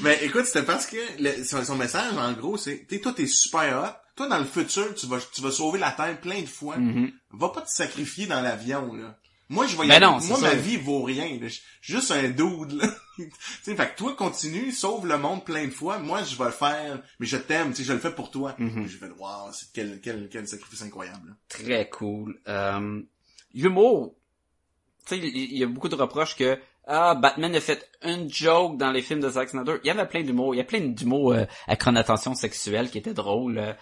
[0.02, 3.14] Mais écoute, c'était parce que le- son, son message, en gros, c'est, tu sais, toi,
[3.16, 3.96] t'es super hot.
[4.16, 6.78] Toi, dans le futur, tu vas, tu vas sauver la Terre plein de fois.
[6.78, 7.12] Mhm.
[7.34, 9.16] Va pas te sacrifier dans l'avion, là.
[9.50, 10.06] Moi, je vais y Ben aller.
[10.06, 10.48] non, Moi, ça.
[10.48, 11.38] ma vie vaut rien.
[11.42, 12.88] Je suis juste un dude, là.
[13.64, 16.00] fait que toi, continue, sauve le monde plein de fois.
[16.00, 18.56] Moi, je vais le faire, mais je t'aime, tu sais, je le fais pour toi.
[18.58, 18.88] Mhm.
[18.88, 21.34] Je fais, wow, c'est quel, quel, quel sacrifice incroyable, là.
[21.48, 22.40] Très cool.
[22.48, 23.02] Euh,
[23.54, 24.16] l'humour,
[25.06, 28.32] tu sais, il il y a beaucoup de reproches que ah Batman a fait une
[28.32, 29.78] joke dans les films de Zack Snyder.
[29.84, 30.54] Il y avait plein d'humour.
[30.54, 33.76] Il y a plein d'humour euh, à connotation sexuelle qui était drôle.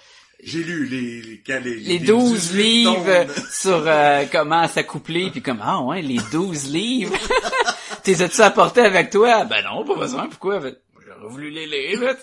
[0.45, 5.41] J'ai lu les, les, les, les les 12 18 livres sur euh, comment s'accoupler puis
[5.41, 7.15] comme ah ouais les 12 livres.
[8.03, 9.45] T'es as-tu apporté avec toi?
[9.45, 10.59] Ben non pas besoin pourquoi?
[10.59, 10.75] Ben,
[11.05, 12.15] j'aurais voulu les lire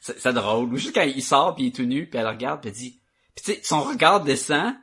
[0.00, 0.74] c'est drôle.
[0.76, 2.76] Juste quand il sort puis il est tout nu puis elle le regarde puis elle
[2.76, 3.00] dit
[3.34, 4.74] puis tu sais son regard descend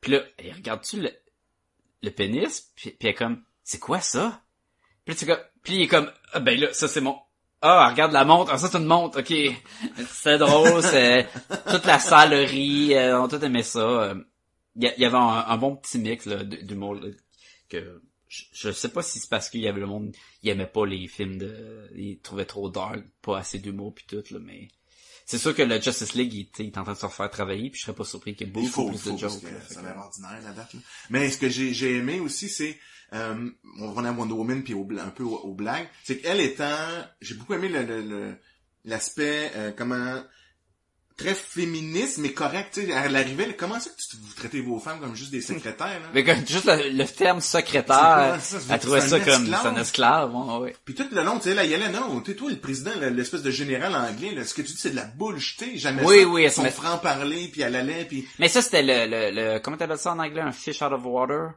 [0.00, 1.10] puis là elle regarde tu le
[2.02, 2.72] le pénis?
[2.74, 4.42] Puis, puis elle est comme c'est quoi ça?
[5.04, 7.16] Puis tu comme puis il est comme ah ben là ça c'est mon
[7.60, 8.50] ah, regarde la montre.
[8.52, 9.20] Ah, ça, c'est une montre.
[9.20, 9.34] OK.
[10.08, 10.82] C'est drôle.
[10.90, 11.28] C'est
[11.70, 12.94] toute la salerie.
[12.94, 13.80] Euh, on tout aimé ça.
[13.80, 14.14] Euh,
[14.76, 17.08] Il y, il y avait un, un bon petit mix là, d'humour là,
[17.68, 20.66] que je, je sais pas si c'est parce qu'il y avait le monde il aimait
[20.66, 24.68] pas les films de il trouvait trop dark pas assez d'humour puis tout là mais
[25.28, 27.68] c'est sûr que le Justice League il, il est en train de se refaire travailler
[27.70, 29.80] puis je serais pas surpris qu'il y ait beaucoup faut, plus faut, de jokes ça
[29.80, 30.80] a ordinaire, la date, là.
[31.10, 32.78] Mais ce que j'ai, aimé aussi, c'est,
[33.12, 36.40] euh, on revenait à Wonder Woman puis au, un peu aux, aux blagues, c'est qu'elle
[36.40, 38.36] étant, j'ai beaucoup aimé le, le, le-
[38.84, 40.22] l'aspect, euh, comment,
[41.18, 44.78] très féministe, mais correct, tu sais, à l'arrivée, comment ça que tu, vous traitez vos
[44.78, 46.06] femmes comme juste des secrétaires, là?
[46.14, 48.38] mais comme, juste le, le terme secrétaire
[48.70, 50.76] elle trouvait ça comme c'est un esclave ouais, ouais.
[50.84, 52.56] Puis tout le long, tu sais, là, il y allait, non, tu sais, toi, le
[52.56, 55.76] président, le- l'espèce de général anglais, là, ce que tu dis, c'est de la bullshit,
[55.76, 56.26] jamais Oui, ça.
[56.28, 59.58] oui, se Son met- franc-parler, puis elle allait, puis Mais ça, c'était le, le, le,
[59.58, 61.50] comment t'appelles ça en anglais, un fish out of water?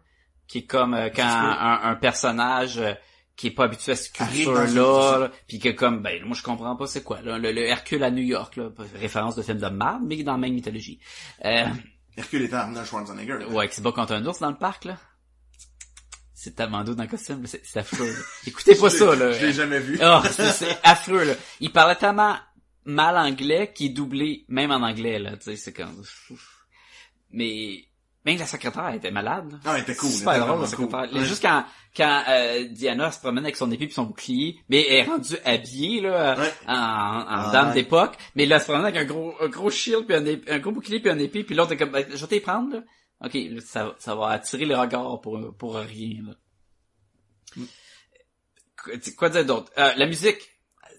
[0.48, 2.94] Qui est comme euh, quand un, un personnage euh,
[3.42, 6.44] qui est pas habitué à cette une- culture-là, là, puis que comme, ben, moi je
[6.44, 9.58] comprends pas c'est quoi, là, le, le Hercule à New York, là, référence de film
[9.58, 11.00] de marde, mais dans la même mythologie.
[11.44, 11.66] Euh,
[12.16, 13.40] Hercule étant Arnold Schwarzenegger.
[13.40, 13.48] là.
[13.48, 15.00] ouais, qui se bat contre un ours dans le parc, là.
[16.36, 18.20] C'est tellement doux dans le costume, c'est affreux, là.
[18.46, 19.32] Écoutez pas ça, là.
[19.32, 19.98] Je l'ai jamais vu.
[20.02, 21.34] Ah, c'est affreux, là.
[21.62, 22.36] Il parlait tellement
[22.86, 25.36] mal anglais qu'il est doublé même en anglais, là.
[25.38, 26.04] Tu sais, c'est comme...
[27.32, 27.86] Mais...
[28.24, 29.52] Même la secrétaire était malade.
[29.52, 29.58] là.
[29.66, 30.10] Ah, elle était cool.
[30.10, 30.86] elle Super était drôle, la cool.
[30.90, 31.24] secrétaire.
[31.26, 31.66] Juste quand,
[31.98, 35.38] quand euh, Diana se promène avec son épée puis son bouclier, mais elle est rendue
[35.44, 36.54] habillée là, Ouais.
[36.68, 37.74] en, en Ah, dame ouais.
[37.74, 40.52] d'époque, mais là, elle se promène avec un gros, un gros shield puis un, ép-
[40.52, 42.76] un gros bouclier puis un épée, puis l'autre est comme, ben, je vais t'y prendre,
[42.76, 42.82] là.
[43.26, 46.34] Ok, là, ça, ça va attirer les regards pour, pour rien, là.
[48.84, 49.72] Quoi- Quoi dire d'autre?
[49.78, 50.40] Euh, la musique.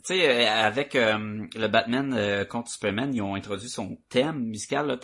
[0.05, 4.41] Tu sais, euh, avec euh, le Batman euh, contre Superman, ils ont introduit son thème
[4.47, 4.97] musical, là.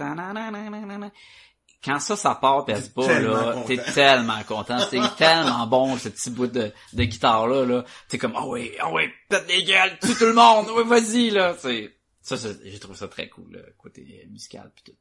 [1.84, 4.78] Quand ça, ça part pis elle se bat, là, t'es tellement content.
[4.90, 7.84] C'est tellement bon, ce petit bout de, de guitare-là, là.
[8.08, 11.30] T'es comme, oh oui, oh oui, pète les gueules, tue tout le monde, oui, vas-y,
[11.30, 11.54] là.
[11.58, 14.96] C'est, ça, ça, j'ai trouvé ça très cool, le côté musical pis tout.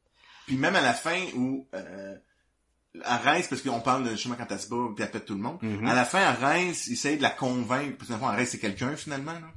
[0.45, 2.15] Puis même à la fin où euh,
[3.03, 5.41] Arès, parce qu'on parle de justement quand elle se bat puis elle pète tout le
[5.41, 5.87] monde, Mhm.
[5.87, 8.95] à la fin Arès il essaye de la convaincre, parce le fond, Arès c'est quelqu'un
[8.95, 9.51] finalement, là.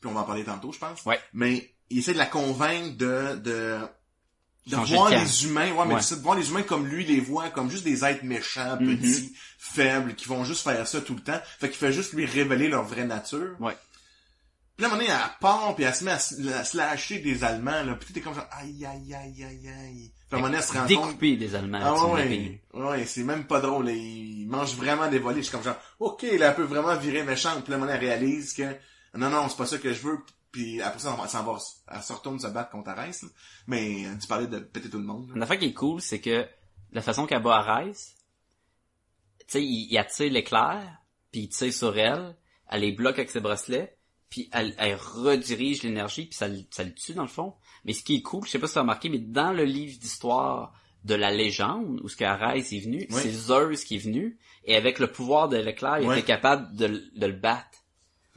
[0.00, 1.04] Puis on va en parler tantôt, je pense.
[1.04, 1.20] Ouais.
[1.34, 3.78] Mais il essaie de la convaincre de de
[4.70, 7.20] de Changer voir de les humains, ouais, mais de voir les humains comme lui les
[7.20, 8.96] voit, comme juste des êtres méchants, Mhm.
[8.98, 11.40] petits, faibles, qui vont juste faire ça tout le temps.
[11.58, 13.56] Fait qu'il fait juste lui révéler leur vraie nature.
[13.60, 13.76] Ouais.
[14.76, 17.18] Puis là, à un moment donné, elle part, puis elle se met à, se lâcher
[17.18, 17.94] des Allemands, là.
[17.96, 20.10] Puis t'es comme genre, aïe, aïe, aïe, aïe, aïe.
[20.10, 20.88] Puis à un moment donné, elle se rend compte...
[20.88, 21.80] Découper des Allemands.
[21.82, 23.86] Ah ouais, ouais, c'est même pas drôle.
[23.86, 23.92] là.
[23.92, 25.38] Il mange vraiment des volets.
[25.40, 27.62] Je suis comme genre, ok, là, elle peut vraiment virer méchante.
[27.64, 28.62] Puis là, à un moment donné, elle réalise que,
[29.14, 30.18] non, non, c'est pas ça que je veux.
[30.52, 31.56] Puis après ça, on va- ça va,
[31.92, 33.24] elle se retourne se battre contre Arès.
[33.66, 35.30] Mais euh, tu parlais de péter tout le monde.
[35.34, 36.46] Une affaire qui est cool, c'est que
[36.92, 38.16] la façon qu'elle bat Arès,
[39.40, 40.98] tu sais, il, il attire l'éclair,
[41.30, 42.36] puis il tire sur elle,
[42.70, 43.96] elle les bloque avec ses bracelets,
[44.28, 47.54] puis elle, elle redirige l'énergie, puis ça, le- ça le tue dans le fond.
[47.84, 49.64] Mais ce qui est cool, je sais pas si tu as remarqué, mais dans le
[49.64, 50.72] livre d'histoire
[51.04, 53.20] de la légende, où ce qu'Arès est venu, Oui.
[53.22, 56.18] c'est Zeus qui est venu, et avec le pouvoir de l'éclair, il Oui.
[56.18, 57.78] était capable de, le- de le battre.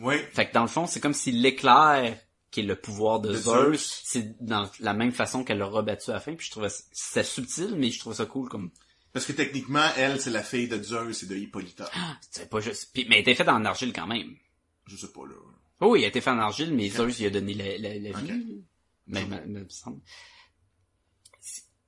[0.04, 0.16] Oui.
[0.34, 2.18] Fait que dans le fond, c'est comme si l'éclair,
[2.52, 4.02] qui est le pouvoir de, De Zeus, Zeus.
[4.06, 6.36] c'est dans la même façon qu'elle l'a rebattu à la fin.
[6.36, 8.70] Puis je trouvais ça- c'était subtil, mais je trouvais ça cool comme.
[9.14, 11.90] Parce que techniquement, elle, c'est la fille de Zeus et de Hippolyta.
[12.30, 12.90] C'est pas juste.
[12.94, 14.36] Puis, mais elle était faite en argile quand même.
[14.88, 15.36] Je sais pas, là.
[15.80, 18.20] Oh oui, elle était faite en argile, mais Zeus lui a donné la, la, la
[18.20, 18.64] vie.
[19.08, 20.02] Mais, mais- me semble.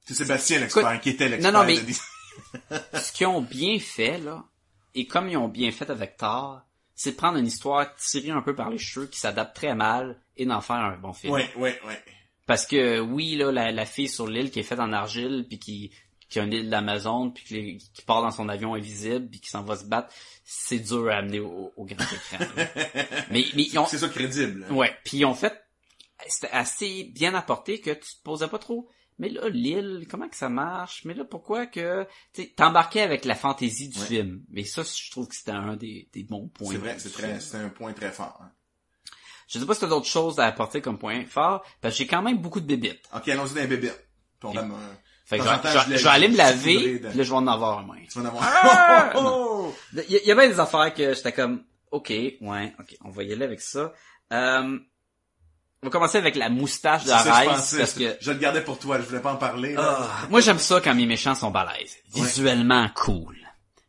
[0.08, 1.52] C'est Sébastien l'expert, qui était l'expert.
[1.52, 1.94] non, non, mais- de
[3.02, 4.46] Ce qu'ils ont bien fait, là,
[4.94, 6.62] et comme ils ont bien fait avec Thor,
[6.96, 10.20] c'est de prendre une histoire tirée un peu par les cheveux qui s'adapte très mal
[10.38, 11.34] et d'en faire un bon film.
[11.34, 12.04] Ouais, ouais, ouais.
[12.46, 15.60] Parce que oui, là, la, la fille sur l'île qui est faite en argile, puis
[15.60, 15.92] qui,
[16.30, 19.64] qui a une île d'Amazon, puis qui, part dans son avion invisible, puis qui s'en
[19.64, 22.46] va se battre, c'est dur à amener au, au grand écran.
[23.32, 24.66] mais, mais ils ont, C'est ça crédible.
[24.72, 25.60] ouais, puis ils ont fait,
[26.28, 28.90] c'était assez bien apporté que tu te posais pas trop.
[29.20, 31.04] Mais là, l'île, comment que ça marche?
[31.06, 34.06] Mais là, pourquoi que, tu t'embarquais avec la fantaisie du Ouais.
[34.06, 34.44] film.
[34.50, 36.72] Mais ça, je trouve que c'était un des, des bons points.
[36.72, 38.40] C'est vrai, c'est très, c'est un point très fort.
[38.44, 38.52] hein.
[39.48, 42.08] Je sais pas si t'as d'autres choses à apporter comme point fort, parce que j'ai
[42.08, 43.04] quand même beaucoup de bébites.
[43.16, 44.02] Ok, allons-y dans les bébites.
[44.42, 44.74] Va me-
[45.26, 47.84] Fait que temps je, vais aller me laver, puis là, je vais en avoir un
[47.84, 47.98] moins.
[48.12, 48.44] Tu vas en avoir.
[48.46, 49.14] Ah!
[49.16, 49.74] Oh!
[49.94, 53.24] Il y, y a bien des affaires que j'étais comme, ok, ouais, ok, on va
[53.24, 53.94] y aller avec ça.
[54.34, 54.78] Euh,
[55.84, 58.98] on va commencer avec la moustache de Rice, parce que Je le gardais pour toi,
[59.00, 59.74] je voulais pas en parler.
[59.74, 59.98] là.
[60.00, 61.96] Ah, moi j'aime ça quand mes méchants sont balèzes.
[62.14, 63.38] Visuellement cool.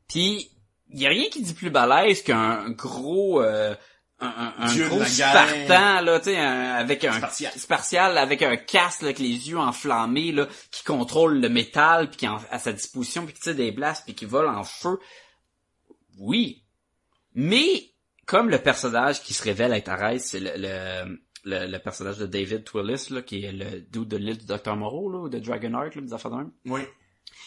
[0.09, 0.51] Puis
[0.93, 3.75] y a rien qui dit plus balèze qu'un gros euh,
[4.21, 4.53] un,
[4.89, 5.05] gros.
[5.05, 7.21] Spartan là, tu sais avec un
[7.57, 12.19] spartial avec un casque là, avec les yeux enflammés là qui contrôle le métal puis
[12.19, 14.65] qui est en- à sa disposition puis qui tire des blasts puis qui vole en
[14.65, 14.99] feu.
[16.19, 16.63] Oui.
[17.35, 17.91] Mais
[18.27, 22.27] comme le personnage qui se révèle être Arès, c'est le, le, le, le personnage de
[22.27, 24.77] David Twillis, là, qui est le dude de l'île du Dr.
[24.77, 26.51] Moreau, là, ou de Dragonheart, là, des affaires de même.
[26.67, 26.83] Oui,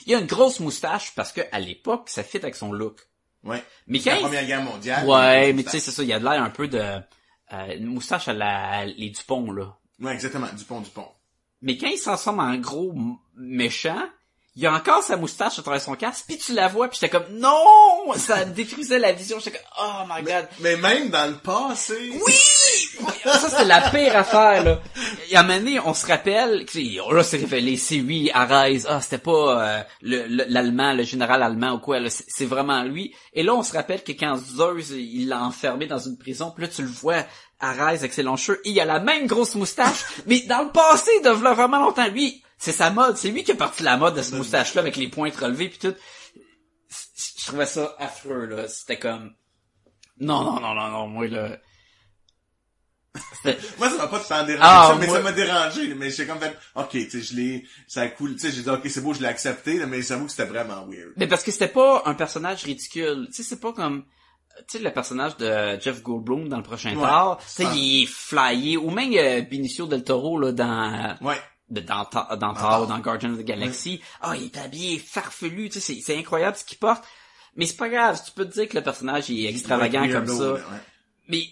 [0.08, 3.02] Il a une grosse moustache parce que à l'époque, ça fit avec son look.
[3.44, 3.58] oui.
[3.88, 5.06] Mais C'est la quand première guerre mondiale.
[5.08, 6.80] Ouais, mais tu sais, c'est ça, il a de l'air un peu de...
[6.80, 9.76] euh, une moustache à la, à les Dupont, là.
[10.00, 11.08] Ouais, exactement, Dupont, Dupont.
[11.62, 12.94] Mais quand il s'en sort en gros
[13.36, 14.02] méchant,
[14.56, 17.10] il a encore sa moustache à travers son casque, puis tu la vois, puis j'étais
[17.18, 18.14] comme, non!
[18.16, 20.48] Ça détruisait la vision, j'étais comme, oh my god.
[20.62, 22.12] Mais même dans le passé.
[22.26, 22.34] Oui!
[23.24, 24.80] Ça, c'est la pire affaire, là.
[25.30, 26.66] Et à un moment on se rappelle,
[27.12, 29.32] là, c'est révélé, c'est lui, Arès, ah, c'était pas
[29.80, 33.14] euh, le- le- l'allemand, le, général allemand ou quoi, c'est vraiment lui.
[33.34, 36.64] Et là, on se rappelle que quand Zeus, il l'a enfermé dans une prison, puis
[36.66, 37.24] là, tu le vois,
[37.60, 41.12] Arès avec ses longs cheveux, il a la même grosse moustache, mais dans le passé,
[41.24, 44.22] de vraiment longtemps, lui, c'est sa mode, c'est lui qui a parti la mode de
[44.22, 45.96] cette moustache-là, avec les pointes relevées, puis tout.
[47.40, 49.34] Je trouvais ça affreux, là, c'était comme...
[50.20, 51.58] Non, non, non, non, non, moi, là...
[53.80, 56.28] Moi, ça m'a pas tant dérangé, Ah, ça, mais moi- ça m'a dérangé, mais j'ai
[56.28, 58.82] comme fait, ok, tu sais, je l'ai, ça a cool, tu sais, j'ai dit, ok,
[58.86, 61.14] c'est beau, je l'ai accepté, mais j'avoue que c'était vraiment weird.
[61.18, 63.28] Mais parce que c'était pas un personnage ridicule.
[63.28, 64.04] Tu sais, c'est pas comme...
[64.68, 67.02] Tu sais, le personnage de Jeff Goldblum dans le prochain Ouais.
[67.08, 67.74] Thor, tu sais, Ah.
[67.76, 68.78] il est flyé.
[68.78, 71.18] Ou même euh, Benicio del Toro, là, dans...
[71.22, 71.40] Ouais.
[71.70, 72.60] de- dans, Thor- dans Ah.
[72.60, 74.02] Thor, dans Guardians of the Galaxy.
[74.22, 77.04] Ah, il est habillé farfelu, tu sais, c'est- incroyable ce qu'il porte.
[77.56, 80.28] Mais c'est pas grave, tu peux te dire que le personnage est extravagant Ouais, comme
[80.28, 80.44] ça.
[80.54, 80.60] là.
[81.30, 81.44] Mais,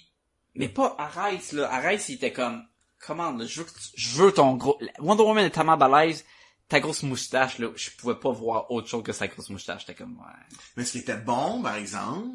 [0.57, 1.71] mais pas Arès, là.
[1.71, 2.63] Arès, il était comme,
[3.05, 6.25] comment, là, je veux, je veux ton gros, Wonder Woman est tellement balèze,
[6.69, 9.81] ta grosse moustache, là, je pouvais pas voir autre chose que sa grosse moustache.
[9.87, 10.57] J'étais comme, ouais.
[10.75, 12.27] Mais ce qui était bon, par exemple,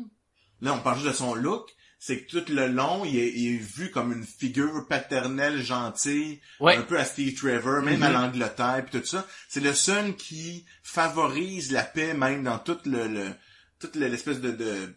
[0.60, 3.54] là, on parle juste de son look, c'est que tout le long, il est, il
[3.54, 6.76] est vu comme une figure paternelle gentille, Ouais.
[6.76, 9.24] un peu à Steve Trevor, même à l'Angleterre, puis tout ça.
[9.48, 13.28] C'est le seul qui favorise la paix, même dans tout le, le
[13.78, 14.96] toute le- l'espèce de, de,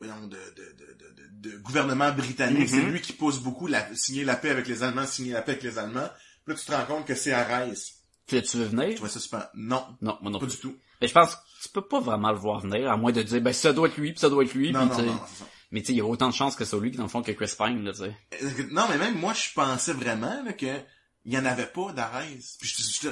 [0.00, 2.68] de, de, de, de, de gouvernement britannique.
[2.68, 5.52] C'est lui qui pousse beaucoup la, signer la paix avec les Allemands, signer la paix
[5.52, 6.08] avec les Allemands.
[6.44, 7.96] Puis là, tu te rends compte que c'est Arès.
[8.26, 8.94] Puis là, tu veux venir?
[8.94, 9.48] Tu vois ça super.
[9.54, 10.54] Non, Non, moi non pas plus.
[10.56, 10.76] du tout.
[11.00, 13.40] Mais je pense que tu peux pas vraiment le voir venir, à moins de dire,
[13.40, 15.20] ben, ça doit être lui, puis ça doit être lui, Non, puis non.
[15.72, 17.08] Mais tu sais, il y a autant de chances que c'est lui qui, dans le
[17.08, 18.16] fond, que Chris Pine, là, tu sais.
[18.42, 20.66] Euh, Non, mais même moi, je pensais vraiment là, que
[21.26, 22.58] il y en avait pas d'Arès.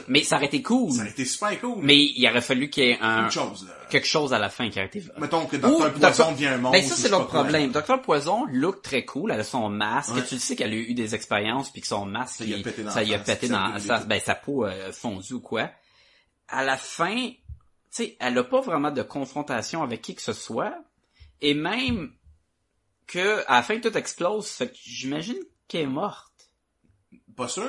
[0.08, 0.92] Mais ça aurait été cool.
[0.92, 1.78] ça aurait été super cool.
[1.82, 3.74] Mais il aurait fallu qu'il y ait un, chose, là.
[3.90, 5.02] quelque chose à la fin qui aurait été...
[5.18, 5.92] Mettons que Dr.
[5.92, 6.32] Poison Dr.
[6.32, 6.80] devient un monstre.
[6.80, 7.70] Ben ça c'est l'autre problème.
[7.70, 10.24] Docteur Poison look très cool, elle a son masque, Ouais.
[10.24, 12.58] tu le sais qu'elle a eu des expériences puis que son masque Ça y a
[12.58, 15.70] pété dans ça y a pété ben sa peau euh, fondue ou quoi.
[16.48, 17.36] À la fin, tu
[17.90, 20.74] sais, elle a pas vraiment de confrontation avec qui que ce soit
[21.42, 22.10] et même
[23.06, 25.36] que à la fin tout explose, fait que j'imagine
[25.68, 26.27] qu'elle est morte.
[27.38, 27.64] Pas sûr.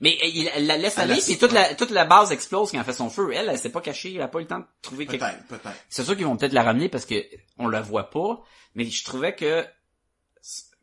[0.00, 2.84] Mais elle, elle la laisse aller puis toute la toute la base explose quand elle
[2.84, 3.30] fait son feu.
[3.32, 5.46] Elle, elle s'est pas cachée, elle a pas eu le temps de trouver quelque Peut-être,
[5.46, 5.76] peut-être.
[5.88, 7.14] c'est sûr qu'ils vont peut-être la ramener parce que
[7.58, 8.42] on la voit pas,
[8.74, 9.64] mais je trouvais que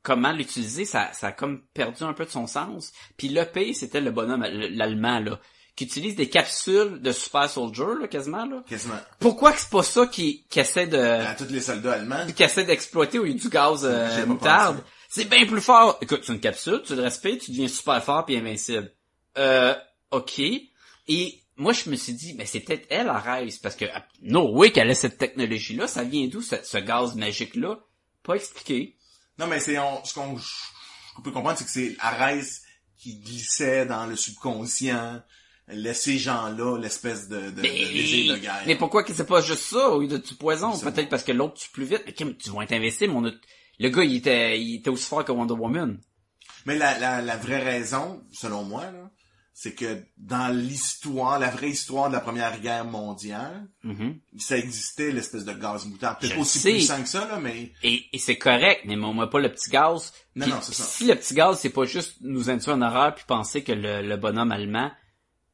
[0.01, 2.93] comment l'utiliser, ça, ça a comme perdu un peu de son sens.
[3.17, 5.39] Puis le P, c'était le bonhomme, l'allemand, là,
[5.75, 8.63] qui utilise des capsules de Super Soldier, là, quasiment, là.
[8.67, 8.99] Quasiment.
[9.19, 12.25] Pourquoi que c'est pas ça qui, qui essaie de, À tous les soldats allemands.
[12.35, 14.77] qui essaie d'exploiter au lieu du gaz euh, moutarde?
[14.77, 14.87] pensé.
[15.13, 15.97] C'est bien plus fort.
[16.01, 18.93] Écoute, c'est une capsule, tu le respectes, tu deviens super fort puis invincible.
[19.37, 19.75] Euh,
[20.11, 20.39] ok.
[20.39, 23.83] Et moi, je me suis dit, mais c'est peut-être elle, Arès, parce que,
[24.21, 27.77] no way qu'elle a cette technologie-là, ça vient d'où, ce, ce gaz magique-là?
[28.23, 28.95] Pas expliqué.
[29.37, 30.37] Non, mais c'est, on, ce qu'on,
[31.21, 32.61] peut comprendre, c'est que c'est Arès
[32.97, 35.21] qui glissait dans le subconscient,
[35.67, 38.63] laisser ces gens-là l'espèce de, de, de désir de guerre.
[38.65, 40.77] mais pourquoi que c'est pas juste ça, au lieu de du poison?
[40.79, 42.03] Peut-être parce que l'autre tue plus vite.
[42.05, 43.31] Mais Kim, tu vas être invincible, on a-
[43.81, 45.99] le gars, il était, il était aussi fort que Wonder Woman.
[46.65, 49.09] Mais la, la, la vraie raison, selon moi, là,
[49.53, 54.19] c'est que dans l'histoire, la vraie histoire de la Première Guerre mondiale, Mhm.
[54.37, 56.19] ça existait l'espèce de gaz moutarde.
[56.19, 56.71] Peut-être aussi sais.
[56.71, 59.69] puissant que ça, là, mais Et, et c'est correct, mais on met pas le petit
[59.69, 60.13] gaz.
[60.35, 60.83] Non, non, c'est ça.
[60.83, 64.01] Si le petit gaz, c'est pas juste nous induire en horreur puis penser que le,
[64.01, 64.91] le bonhomme allemand,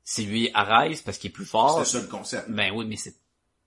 [0.03, 1.83] c'est lui Arise parce qu'il est plus fort.
[1.85, 2.49] C'était ça le concept.
[2.49, 3.15] Ben oui, mais c'est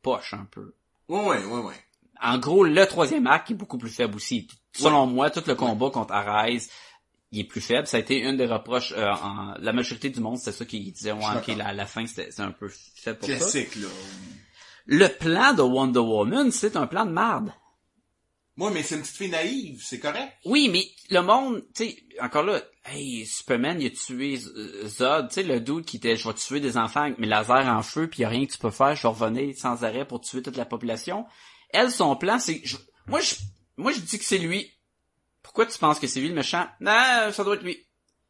[0.03, 0.75] poche un peu.
[1.09, 1.75] Ouais, ouais, ouais, ouais.
[2.23, 4.47] En gros, le troisième acte est beaucoup plus faible aussi.
[4.75, 6.71] Selon moi, tout le combat contre Arise,
[7.33, 7.87] il est plus faible.
[7.87, 8.93] Ça a été une des reproches.
[8.97, 12.07] euh, en, la majorité du monde, c'est ça qui disait ouais, ok, la, la fin
[12.07, 13.37] c'était c'est un peu faible pour ça.
[13.37, 13.89] Classique, là.
[14.87, 17.53] Le plan de Wonder Woman, c'est un plan de marde.
[18.57, 20.33] Moi, mais c'est une petite fille naïve, c'est correct.
[20.45, 25.29] Oui, mais le monde, tu sais, encore là, hey, Superman, il a tué Z- Zod,
[25.29, 27.83] tu sais, le dude qui était, je vais tuer des enfants avec mes lasers en
[27.83, 30.21] feu, puis y a rien que tu peux faire, je vais revenir sans arrêt pour
[30.21, 31.25] tuer toute la population.
[31.73, 33.35] Elle, son plan, c'est, je- moi, je,
[33.77, 34.73] moi, je dis que c'est lui.
[35.43, 36.67] Pourquoi tu penses que c'est lui le méchant?
[36.81, 37.87] Non, ça doit être lui.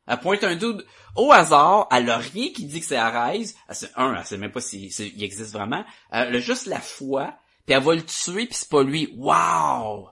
[0.06, 0.84] Elle pointe un dude
[1.16, 3.56] au hasard, elle a rien qui dit que c'est Arise.
[3.68, 5.84] Elle sait, un, elle sait même pas s'il il existe vraiment.
[6.10, 7.34] Elle a juste la foi,
[7.66, 9.12] puis elle va le tuer, puis c'est pas lui.
[9.16, 10.08] Wow!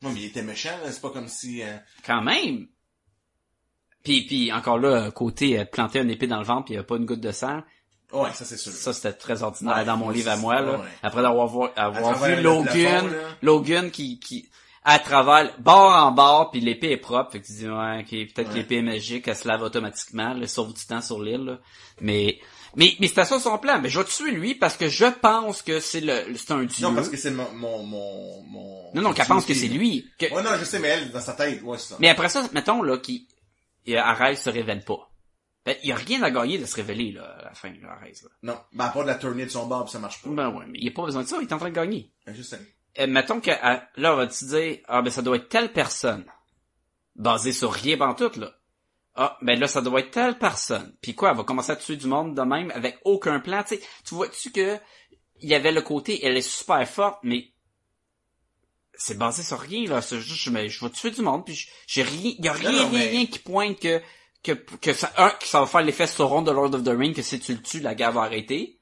[0.00, 0.70] Non, mais il était méchant.
[0.84, 1.62] C'est pas comme si...
[1.62, 2.68] euh, Quand même.
[4.04, 6.80] Puis, puis encore là, côté euh, planter un épée dans le ventre puis il y
[6.80, 7.62] a pas une goutte de sang,
[8.12, 8.72] Ouais, ça, c'est sûr.
[8.72, 10.72] ça c'était très ordinaire Ouais, dans mon livre à c'est moi là.
[10.78, 10.86] ouais.
[11.02, 13.12] Après avoir vu Logan, plafond, là.
[13.42, 14.48] Logan qui qui
[14.84, 18.32] à travers bord en bord puis l'épée est propre, fait que tu dis ouais, ok,
[18.34, 21.44] peut-être que l'épée est magique, elle se lave automatiquement, le sauve du temps sur l'île.
[21.44, 21.58] là.
[22.00, 22.38] Mais
[22.76, 23.78] mais mais c'était ça son plan.
[23.82, 26.86] Mais je vais tuer lui parce que je pense que c'est le c'est un dieu.
[26.86, 28.90] Non, parce que c'est mon, mon, mon, mon...
[28.94, 30.06] non non, qu'elle pense que c'est lui.
[30.18, 31.96] Que- Ouais, non, je sais, mais elle, dans sa tête, ouais, c'est ça.
[31.98, 33.22] Mais après ça, mettons là qu'il
[33.84, 35.10] il- Arès se révèle pas.
[35.68, 37.90] Ben, il y a rien à gagner de se révéler là, à la fin, là,
[37.92, 38.30] Arès, là.
[38.42, 40.30] Non, ben, à part de la tournée de son bar, pis ça marche pas.
[40.30, 41.74] Ben ouais, mais il y a pas besoin de ça, il est en train de
[41.74, 42.10] gagner.
[42.24, 42.58] Ben, Je sais.
[42.98, 45.70] Euh, mettons que à- là, on va te dire Ah ben ça doit être telle
[45.70, 46.24] personne.
[47.16, 48.54] Basé sur rien tout là.
[49.14, 50.96] Ah, ben là, ça doit être telle personne.
[51.02, 53.62] Puis quoi, elle va commencer à tuer du monde de même avec aucun plan.
[53.62, 53.78] Tu
[54.14, 54.78] vois-tu que
[55.40, 57.52] il y avait le côté, elle est super forte, mais
[58.94, 60.00] c'est basé sur rien, là.
[60.02, 62.72] C'est juste, je, je vais tuer du monde, puis j'ai rien, il y a rien,
[62.72, 64.00] non, rien, mais- rien qui pointe que,
[64.42, 67.14] que, que ça, un, que ça va faire l'effet Sauron de Lord of the Ring,
[67.14, 68.78] que si tu le tues, la guerre va arrêter.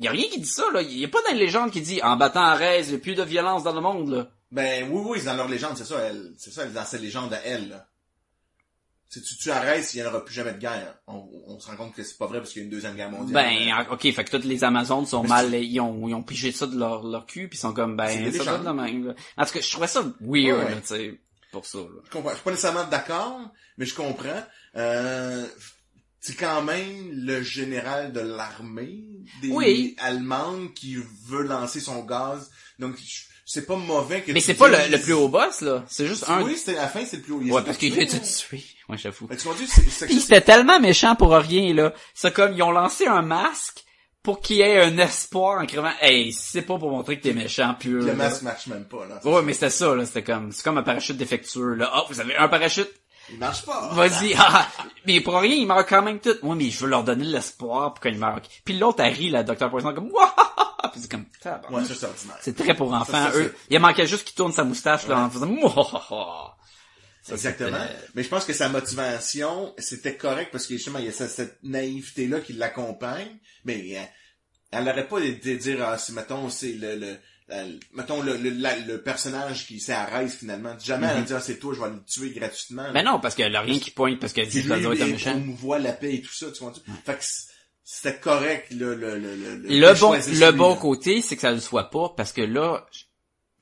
[0.00, 0.80] Y a rien qui dit ça, là.
[0.82, 3.14] Y a pas dans les légendes qui dit, en battant Arès, il y a plus
[3.14, 4.30] de violence dans le monde, là.
[4.50, 6.32] Ben, oui, oui, c'est dans leur légende, c'est ça, elle.
[6.38, 7.86] C'est ça, dans sa légende à elle, là.
[9.10, 10.94] Si tu tues Arès, il n'y en aura plus jamais de guerre.
[11.06, 12.94] On, on se rend compte que c'est pas vrai parce qu'il y a une deuxième
[12.94, 13.32] guerre mondiale.
[13.32, 16.22] Ben, en- ok, fait que toutes les Amazones sont Mais mal, ils ont, ils ont
[16.22, 19.06] pigé ça de leur, leur cul, puis ils sont comme, ben, ça doit de même,
[19.08, 19.14] là.
[19.38, 21.20] En tout cas, je trouvais ça weird, Ouais, tu sais,
[21.52, 21.84] pour ça, là.
[22.04, 22.30] Je comprends.
[22.30, 23.40] Je suis pas nécessairement d'accord,
[23.76, 24.44] mais je comprends.
[24.76, 25.46] Euh,
[26.20, 29.04] c'est quand même le général de l'armée
[29.40, 29.96] des Oui.
[29.98, 30.96] Allemandes qui
[31.26, 32.50] veut lancer son gaz.
[32.78, 32.96] Donc,
[33.46, 35.84] c'est pas mauvais que Mais c'est pas le, le plus haut boss, là.
[35.88, 36.42] C'est juste un...
[36.42, 37.40] Oui, c'était à la fin, c'est le plus haut.
[37.42, 38.20] Il ouais, parce fait qu'il a tuer, été hein.
[38.48, 38.64] tué.
[38.88, 39.26] Ouais, j'avoue.
[39.30, 41.94] Mais tu c'est, c'est, Puis c'est- c'était tellement méchant pour rien, là.
[42.14, 43.84] C'est comme, ils ont lancé un masque
[44.28, 47.32] pour qu'il y ait un espoir en crevant, hey, c'est pas pour montrer que t'es
[47.32, 48.02] méchant pur.
[48.02, 48.12] le là.
[48.12, 49.18] masque marche même pas, là.
[49.24, 50.04] Ouais, mais c'était ça, là.
[50.04, 51.90] C'était comme, c'est comme un parachute défectueux, là.
[51.96, 52.90] Oh, vous avez un parachute?
[53.30, 53.88] Il marche pas.
[53.94, 54.34] Vas-y.
[54.36, 54.68] Ah,
[55.06, 56.36] mais pour rien, ils meurent quand même tout.
[56.42, 58.42] Ouais, mais je veux leur donner l'espoir pour qu'ils meurent.
[58.66, 59.70] Puis l'autre, elle rit, la Dr.
[59.70, 60.34] Poison, comme, Wouah!
[60.92, 61.24] Puis c'est comme.
[61.70, 62.36] Ouais, c'est ordinaire.
[62.42, 63.54] C'est très pour enfants, Ça, ça, eux.
[63.70, 66.54] Il manquait juste qu'il tourne sa moustache, là, en faisant, Mouah!
[67.22, 67.78] Ça, Exactement.
[68.14, 71.30] Mais je pense que sa motivation, c'était correct parce que justement, il y a cette,
[71.30, 73.38] cette naïveté-là qui l'accompagne.
[73.64, 74.02] Mais euh,
[74.70, 77.16] elle n'aurait pas de, de dire, ah, c'est, mettons, c'est le, le,
[77.94, 80.76] mettons, le, le, la- le personnage qui s'est Arès finalement.
[80.78, 82.88] Jamais elle va dire, ah, c'est toi, je vais le tuer gratuitement.
[82.88, 82.92] Mhm.
[82.92, 85.30] Ben non, parce qu'elle a rien qui pointe, parce qu'elle dit que ça être méchant.
[85.32, 86.72] promouvoit la paix et tout ça, tu vois.
[87.04, 87.24] Fait que
[87.84, 91.88] c'était correct, le, le, le, le, bon, le bon côté, c'est que ça le soit
[91.90, 92.86] pas, parce que là,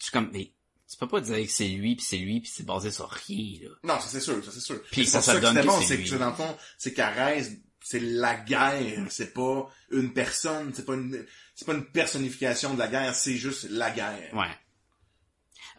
[0.01, 0.53] suis comme, mais,
[0.91, 3.61] tu peux pas dire que c'est lui, puis c'est lui, puis c'est basé sur rien,
[3.63, 3.69] là.
[3.85, 4.81] Non, ça c'est sûr, ça c'est sûr.
[4.91, 6.11] Puis C'est ça, ça que donne c'était que bon, c'est c'est lui.
[6.11, 7.51] que dans le fond, c'est qu'Arès,
[7.87, 11.25] c'est la guerre, c'est pas une personne, c'est pas une,
[11.55, 14.35] c'est pas une personnification de la guerre, c'est juste la guerre.
[14.35, 14.51] Ouais.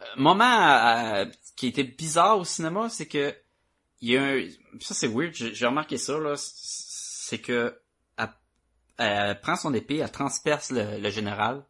[0.00, 3.36] Euh, moment euh, qui était bizarre au cinéma, c'est que
[4.00, 4.48] il y a un...
[4.80, 7.78] ça c'est weird, j'ai remarqué ça là, c'est que
[8.16, 8.30] elle,
[8.96, 11.62] elle prend son épée, elle transperce le, le général,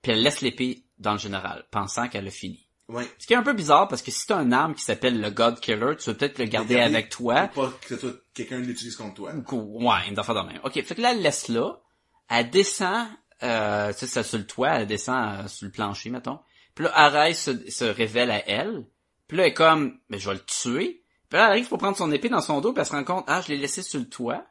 [0.00, 2.68] puis elle laisse l'épée dans le général, pensant qu'elle a fini.
[2.88, 3.08] Ouais.
[3.18, 5.30] Ce qui est un peu bizarre parce que si t'as une arme qui s'appelle le
[5.30, 6.94] God Killer, tu veux peut-être le garder garder.
[6.94, 7.48] avec toi.
[7.54, 9.32] Faut pas que quelqu'un l'utilise contre toi.
[9.52, 10.60] Ou- Ouais, une affaire de même.
[10.64, 11.80] Ok, fait que là, elle laisse là,
[12.28, 13.06] elle descend,
[13.42, 16.38] euh, tu sais, sur le toit, elle descend euh, sur le plancher, mettons.
[16.74, 18.84] Puis là, se, se révèle à elle.
[19.28, 21.02] Puis là, elle est comme, mais je vais le tuer.
[21.30, 23.04] Puis là, elle arrive pour prendre son épée dans son dos, puis elle se rend
[23.04, 24.44] compte, ah, je l'ai laissé sur le toit.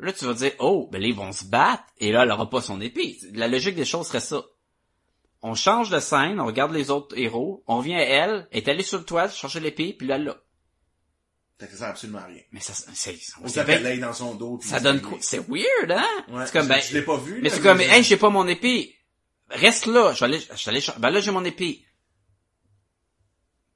[0.00, 2.50] Là, tu vas dire, oh, ben là, ils vont se battre, et là, elle aura
[2.50, 3.18] pas son épée.
[3.34, 4.42] La logique des choses serait ça.
[5.48, 8.68] On change de scène, on regarde les autres héros, on revient à elle, elle est
[8.68, 10.36] allée sur le toit, chercher l'épée, puis là, là.
[11.58, 12.42] Fait que ça sert absolument à rien.
[12.50, 14.58] Mais ça, c'est, On s'appelle bien- dans son dos.
[14.60, 15.18] ça donne quoi?
[15.20, 16.04] C'est weird, hein?
[16.28, 17.40] Ouais, c'est comme, je- ben, je l'ai pas vu.
[17.42, 18.94] mais c'est comme, hey, j'ai pas mon épée.
[19.48, 20.12] Reste là.
[20.12, 21.84] Je vais aller, je vais aller, ch- ben là, j'ai mon épée.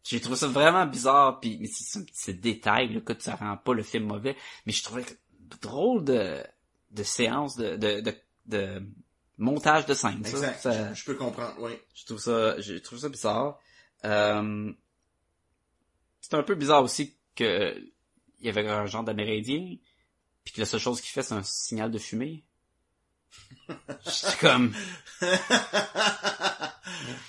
[0.02, 3.56] J'ai trouvé ça vraiment bizarre, puis mais c'est un petit détail, là, que ça rend
[3.56, 5.04] pas le film mauvais, mais je trouvais
[5.62, 6.42] drôle de,
[6.90, 8.14] de séance de, de, de,
[8.46, 8.82] de
[9.40, 10.20] montage de scène.
[10.24, 10.60] Exact.
[10.60, 11.72] Ça- Je peux comprendre, oui.
[11.94, 13.58] je trouve ça, je trouve ça bizarre.
[14.04, 14.72] Euh,
[16.20, 17.74] c'est un peu bizarre aussi que
[18.38, 19.76] il y avait un genre d'Amérindien,
[20.44, 22.44] puis que la seule chose qu'il fait, c'est un signal de fumée.
[23.68, 24.72] J'étais comme,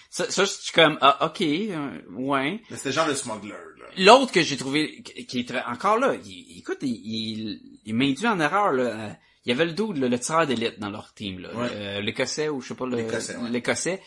[0.10, 2.62] ça, ça, je suis comme, ah, ok, euh, ouais.
[2.70, 3.86] Mais c'était le genre de smuggler, là.
[3.98, 8.40] L'autre que j'ai trouvé, qui est encore là, il, écoute, il, il, il m'induit en
[8.40, 9.16] erreur, là.
[9.46, 11.54] Il y avait le dude, là, le tireur d'élite dans leur team, là.
[11.56, 11.68] Ouais.
[11.72, 13.50] Euh, L'Écossais ou je sais pas, le- L'Écossais, ouais.
[13.50, 14.02] l'Écossais.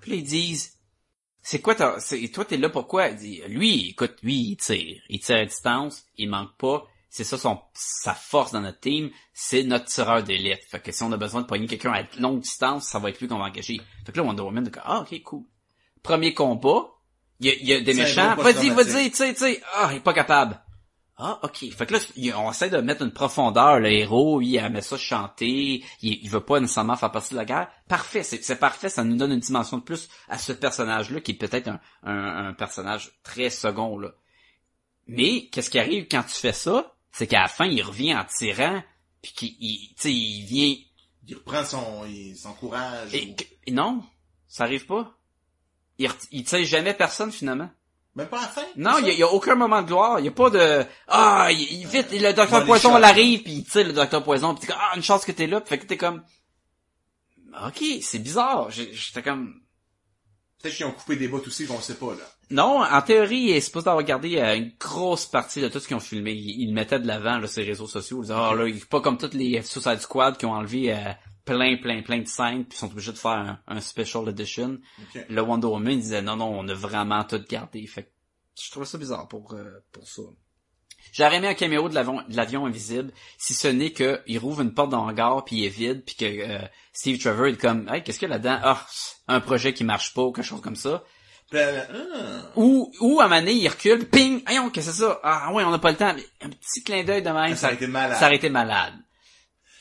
[0.00, 0.78] Puis là, ils disent,
[1.42, 3.08] c'est quoi ta, c'est, toi t'es là pourquoi?
[3.08, 5.00] Il dit, lui, écoute, lui, il tire.
[5.08, 6.86] Il tire à distance, il manque pas.
[7.12, 10.60] C'est ça son, sa force dans notre team, c'est notre tireur d'élite.
[10.68, 13.20] Fait que si on a besoin de pogner quelqu'un à longue distance, ça va être
[13.20, 13.80] lui qu'on va engager.
[14.06, 15.42] Fait que là, Wonder Woman, comme, ah, ok, cool.
[16.04, 16.86] Premier combat,
[17.40, 18.36] il y a, il y a des méchants.
[18.36, 19.60] Vas-y, vas-y, tu sais, tu sais.
[19.74, 20.60] Ah, il est pas capable.
[21.22, 21.70] Ah, ok.
[21.72, 22.00] Fait que là,
[22.38, 23.78] on essaie de mettre une profondeur.
[23.78, 25.84] Le héros, il aimait ça chanter.
[26.00, 27.68] Il, il veut pas nécessairement faire partie de la guerre.
[27.88, 28.88] Parfait, c'est parfait.
[28.88, 32.48] Ça nous donne une dimension de plus à ce personnage-là, qui est peut-être un, un,
[32.48, 34.12] un personnage très second, là.
[35.06, 36.94] Mais, qu'est-ce qui arrive quand tu fais ça?
[37.12, 38.82] C'est qu'à la fin, il revient en tirant,
[39.20, 40.74] puis qu'il, il- tu sais, il vient...
[41.26, 43.12] Il reprend son, il- son courage.
[43.14, 44.02] Et, ou- que- et non,
[44.48, 45.12] ça arrive pas.
[45.98, 47.68] Il, il tire jamais personne, finalement.
[48.20, 48.62] Même pas à la fin.
[48.76, 50.18] Non, il y, a- y a aucun moment de gloire.
[50.20, 53.64] Il y a pas de ah, il, vite, le docteur Poison elle arrive puis il
[53.64, 55.78] tire le docteur Poison puis t'es comme ah une chance que t'es là, puis fait
[55.78, 56.22] que t'es comme
[57.66, 58.70] ok, c'est bizarre.
[58.70, 59.54] J'étais comme
[60.62, 62.24] Peut-être qu'ils ont coupé des bouts aussi qu'on sait pas, là.
[62.50, 65.88] non, en théorie, il est supposé avoir gardé euh, une grosse partie de tout ce
[65.88, 66.32] qu'ils ont filmé.
[66.32, 68.18] Il, il le mettait de l'avant là, sur les réseaux sociaux.
[68.18, 70.92] Il disait, ah là, il est pas comme toutes les Suicide Squad qui ont enlevé
[70.92, 70.98] euh,
[71.50, 74.78] plein, plein, plein de scènes puis sont obligés de faire un, un special edition.
[75.00, 75.26] Ok.
[75.28, 78.08] Le Wonder Woman il disait non non on a vraiment tout gardé fait que
[78.62, 80.22] je trouvais ça bizarre pour euh, pour ça
[81.12, 84.60] j'aurais aimé un caméo de l'avion de l'avion invisible si ce n'est que il rouvre
[84.60, 86.58] une porte dans hangar puis il est vide puis que euh,
[86.92, 88.60] Steve Trevor est comme hey qu'est-ce qu'il y a là-dedans?
[88.62, 88.86] Ah
[89.28, 91.02] un projet qui marche pas ou quelque chose comme ça
[91.52, 91.58] ah.
[92.54, 95.20] ou ou à un moment donné il recule ping hey qu'est-ce que c'est ça?
[95.24, 97.66] Ah ouais on n'a pas le temps mais un petit clin d'œil de même Ça
[97.66, 98.18] aurait été malade.
[98.18, 98.94] ça aurait été malade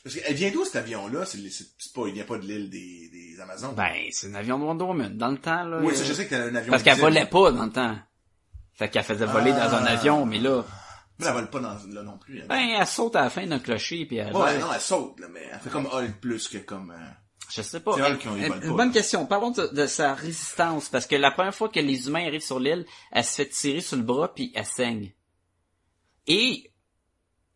[0.04, 1.26] Parce qu'elle vient d'où cet avion-là?
[1.26, 1.40] C'est,
[1.94, 3.76] pas, il vient pas de l'île des, des Amazones.
[3.76, 6.26] ben c'est un avion de Wonder Woman dans le temps là oui, ça, je sais
[6.26, 6.72] que t'as un avion.
[6.72, 7.98] Parce qu'elle volait pas dans le temps.
[8.74, 9.92] Fait qu'elle faisait voler dans un Ah.
[9.92, 10.64] avion, mais là,
[11.20, 12.40] Mais elle vole pas dans, là non plus.
[12.40, 12.48] Elle.
[12.48, 15.28] ben, elle saute à la fin d'un clocher, puis elle ouais, non, elle saute, là,
[15.30, 17.10] mais elle fait comme Hulk plus que comme, euh,
[17.50, 17.96] Je sais pas.
[17.98, 18.94] Elle qui une pas, bonne là.
[18.94, 19.26] question.
[19.26, 22.60] Parlons de, de sa résistance, parce que la première fois que les humains arrivent sur
[22.62, 25.12] l'île, elle se fait tirer sur le bras, puis elle saigne.
[26.28, 26.72] Et,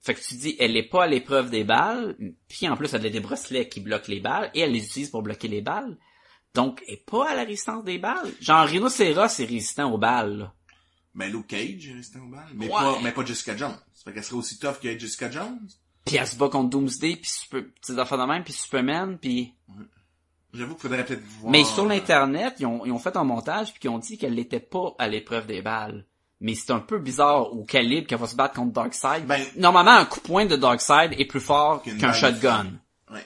[0.04, 2.16] fait que tu dis, elle est pas à l'épreuve des balles,
[2.50, 5.10] puis en plus, elle a des bracelets qui bloquent les balles, et elle les utilise
[5.10, 5.98] pour bloquer les balles.
[6.54, 8.32] Donc, elle est pas à la résistance des balles.
[8.42, 10.54] Genre, Rhinocéros est résistant aux balles, là.
[11.14, 12.46] mais Luke Cage, est resté au bal.
[12.54, 12.72] Mais Ouais.
[12.74, 13.78] pas, mais pas Jessica Jones.
[14.04, 15.68] Fait qu'elle serait aussi tough que Jessica Jones.
[16.06, 17.64] Puis elle se bat contre Doomsday, puis Super...
[17.82, 19.54] petites affaires de même, puis Superman, puis...
[20.54, 21.52] J'avoue qu'il faudrait peut-être voir.
[21.52, 24.36] Mais sur l'internet, ils ont, ils ont fait un montage puis ils ont dit qu'elle
[24.36, 26.06] n'était pas à l'épreuve des balles.
[26.44, 29.26] Mais c'est un peu bizarre au calibre qu'elle va se battre contre Darkseid.
[29.26, 32.68] Ben- Normalement, un coup de poing de Darkseid est plus fort qu'un shotgun.
[33.12, 33.26] Ouais.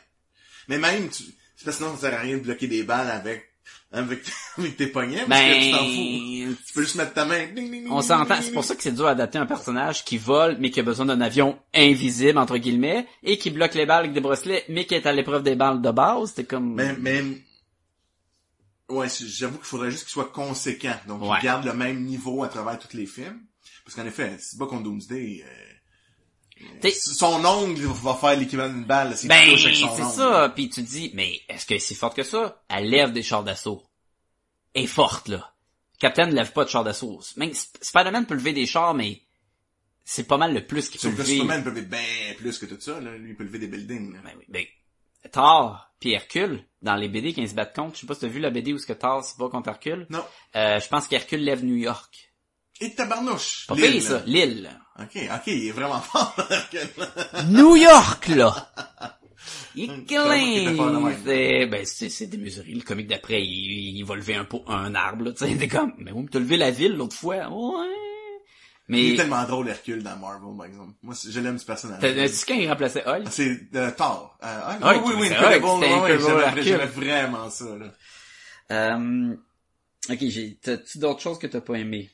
[0.70, 1.24] Mais même, tu,
[1.56, 3.44] c'est parce que sinon, ça sert à rien de bloquer des balles avec,
[3.92, 4.20] avec,
[4.60, 6.46] avec tes poignets, parce que tu t'en fous.
[6.52, 7.48] Ben, Tu peux juste mettre ta main.
[7.90, 8.36] on s'entend.
[8.42, 10.84] C'est pour ça que c'est dur à adapter un personnage qui vole mais qui a
[10.84, 14.86] besoin d'un avion invisible entre guillemets et qui bloque les balles avec des bracelets mais
[14.86, 16.34] qui est à l'épreuve des balles de base.
[16.36, 16.76] C'est comme.
[16.76, 17.24] Mais, mais,
[18.90, 20.98] ouais, j'avoue qu'il faudrait juste qu'il soit conséquent.
[21.08, 21.36] Donc, Ouais.
[21.40, 23.42] qu'il garde le même niveau à travers tous les films.
[23.86, 28.84] Parce qu'en effet, c'est pas contre Doomsday, euh, T'es- son ongle va faire l'équivalent d'une
[28.86, 30.52] balle, Ben, c'est ça.
[30.56, 32.64] Puis tu dis, mais est-ce qu'elle est si forte que ça?
[32.68, 33.84] Elle lève des chars d'assaut.
[34.74, 35.54] Elle est forte, là.
[36.00, 37.22] Captain ne lève pas de chars d'assaut.
[37.38, 39.22] Même Sp- Spider-Man peut lever des chars, mais
[40.04, 41.26] c'est pas mal le plus qu'il peut lever.
[41.36, 43.16] Superman peut lever bien plus que tout ça, là.
[43.18, 44.20] Lui, il peut lever des buildings, là.
[44.24, 44.66] Ben oui, ben,
[45.32, 48.22] Thor puis Hercule, dans les BD quand ils se battent contre, je sais pas si
[48.22, 50.08] t'as vu la BD où ce que se bat contre Hercule.
[50.10, 50.24] Non.
[50.56, 52.34] Euh, je pense qu'Hercule lève New York.
[52.80, 53.66] Et tabarnouche!
[53.68, 54.14] Pas pire, ça.
[54.14, 54.24] là.
[54.26, 54.70] L'île.
[55.00, 56.36] Ok, ok, il est vraiment fort.
[57.50, 58.72] New York, là!
[59.76, 60.06] Il
[61.68, 62.72] ben, c'est, c'est démesuré.
[62.72, 65.68] Le comique d'après, il, il va lever un, pot, un arbre, là, tu sais, t'es
[65.68, 68.07] comme, mais oui, t'as levé la ville l'autre fois, ouais.
[68.90, 70.94] Il Mais, est tellement drôle, Hercule, dans Marvel, par exemple.
[71.04, 72.00] Moi, je l'aime, ce personnage.
[72.00, 73.28] t'as dit quand il remplaçait Hulk?
[73.30, 74.38] C'est euh, Thor.
[74.44, 76.64] Euh, ah, Ouais, oui, oui, oui, c'est Incredible, ouais, Incredible j'aimais- Hercule.
[76.64, 77.86] J'aimais vraiment ça, là.
[78.72, 79.36] Euh,
[80.10, 82.10] ok, j'ai, t'as-tu d'autres choses que t'as pas aimé?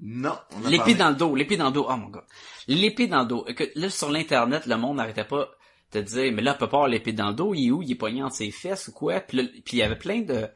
[0.00, 2.24] Non, L'épée dans le dos, l'épée dans le dos, oh mon gars.
[2.68, 3.46] L'épée dans le dos.
[3.74, 5.48] Là, sur l'internet, le monde n'arrêtait pas
[5.92, 7.82] de dire, mais là, peut pas l'épée dans le dos, il est où?
[7.82, 9.18] Il est pogné entre ses fesses ou quoi?
[9.20, 10.46] Puis, là, puis il y avait plein de,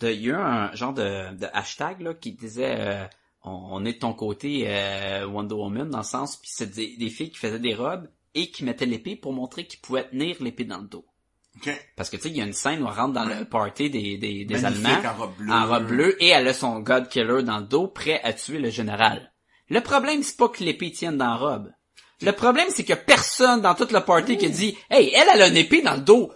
[0.00, 3.04] de, il y a eu un genre de, de hashtag, là, qui disait, euh,
[3.48, 6.96] on, on est de ton côté, euh, Wonder Woman, dans le sens, puis c'est des,
[6.96, 10.36] des filles qui faisaient des robes, et qui mettait l'épée pour montrer qu'il pouvait tenir
[10.40, 11.04] l'épée dans le dos.
[11.96, 13.90] Parce que tu sais, il y a une scène où elle rentre dans le party
[13.90, 15.52] des, des, des Allemands en robe bleue.
[15.52, 18.58] en robe bleue et elle a son God Killer dans le dos, prêt à tuer
[18.58, 19.32] le général.
[19.68, 21.72] Le problème, c'est pas que l'épée tienne dans la robe.
[22.20, 25.48] Le problème, c'est que personne dans toute le party qui dit Hey, elle, elle a
[25.48, 26.32] une épée dans le dos.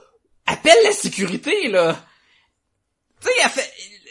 [0.46, 1.96] Appelle la sécurité, là.
[3.20, 3.70] Tu sais, elle fait.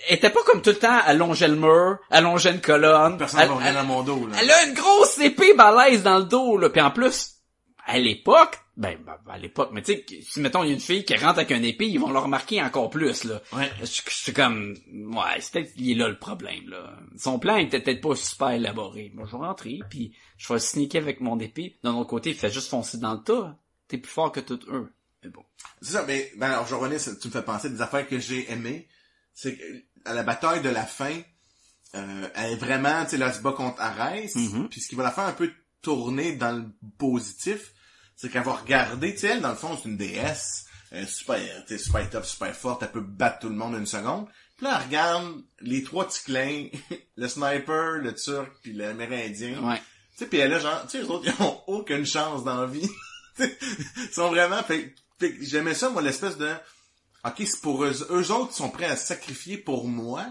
[0.09, 3.17] Elle était pas comme tout le temps allonger le mur, allonger une colonne.
[3.17, 4.37] Personne Elle- va rien dans mon dos, là.
[4.39, 6.69] elle a une grosse épée balèze dans le dos, là.
[6.69, 7.35] Puis en plus,
[7.85, 10.79] à l'époque, ben, ben, à l'époque, mais tu sais, si mettons, il y a une
[10.79, 13.41] fille qui rentre avec une épée, ils vont le remarquer encore plus, là.
[13.53, 13.69] Ouais.
[13.81, 16.93] Je je suis comme, ouais, c'est peut-être, il est là le problème, là.
[17.17, 19.11] Son plan était peut-être pas super élaboré.
[19.13, 21.77] Moi, je vais rentrer, puis je vais sneaker avec mon épée.
[21.83, 23.55] D'un autre côté, il fait juste foncer dans le tas.
[23.87, 24.91] T'es plus fort que tout eux.
[25.23, 25.43] Mais bon.
[25.81, 28.17] C'est ça, mais ben, alors, je revenais, tu me fais penser à des affaires que
[28.19, 28.87] j'ai aimées.
[29.33, 29.63] C'est que
[30.05, 31.15] à la bataille de la fin,
[31.95, 34.69] euh, elle est vraiment, tu sais, là, elle se bat contre Arès, Mhm.
[34.69, 36.65] puis ce qui va la faire un peu tourner dans le
[36.97, 37.71] positif,
[38.15, 41.07] c'est qu'elle va regarder, tu sais, elle, dans le fond, c'est une déesse, elle est
[41.07, 43.85] super, tu sais, super top, super forte, elle peut battre tout le monde en une
[43.87, 44.27] seconde.
[44.57, 46.67] Puis là, elle regarde les trois petits clins,
[47.17, 49.59] le sniper, le turc, puis l'amérindien.
[49.63, 49.77] Ouais.
[49.77, 52.61] Tu sais, puis elle a genre, tu sais, les autres, ils ont aucune chance dans
[52.61, 52.87] la vie.
[53.39, 56.49] ils sont vraiment, fait, fait que j'aimais ça, moi, l'espèce de,
[57.25, 60.25] ok, c'est pour eux, eux autres, ils sont prêts à se sacrifier pour moi,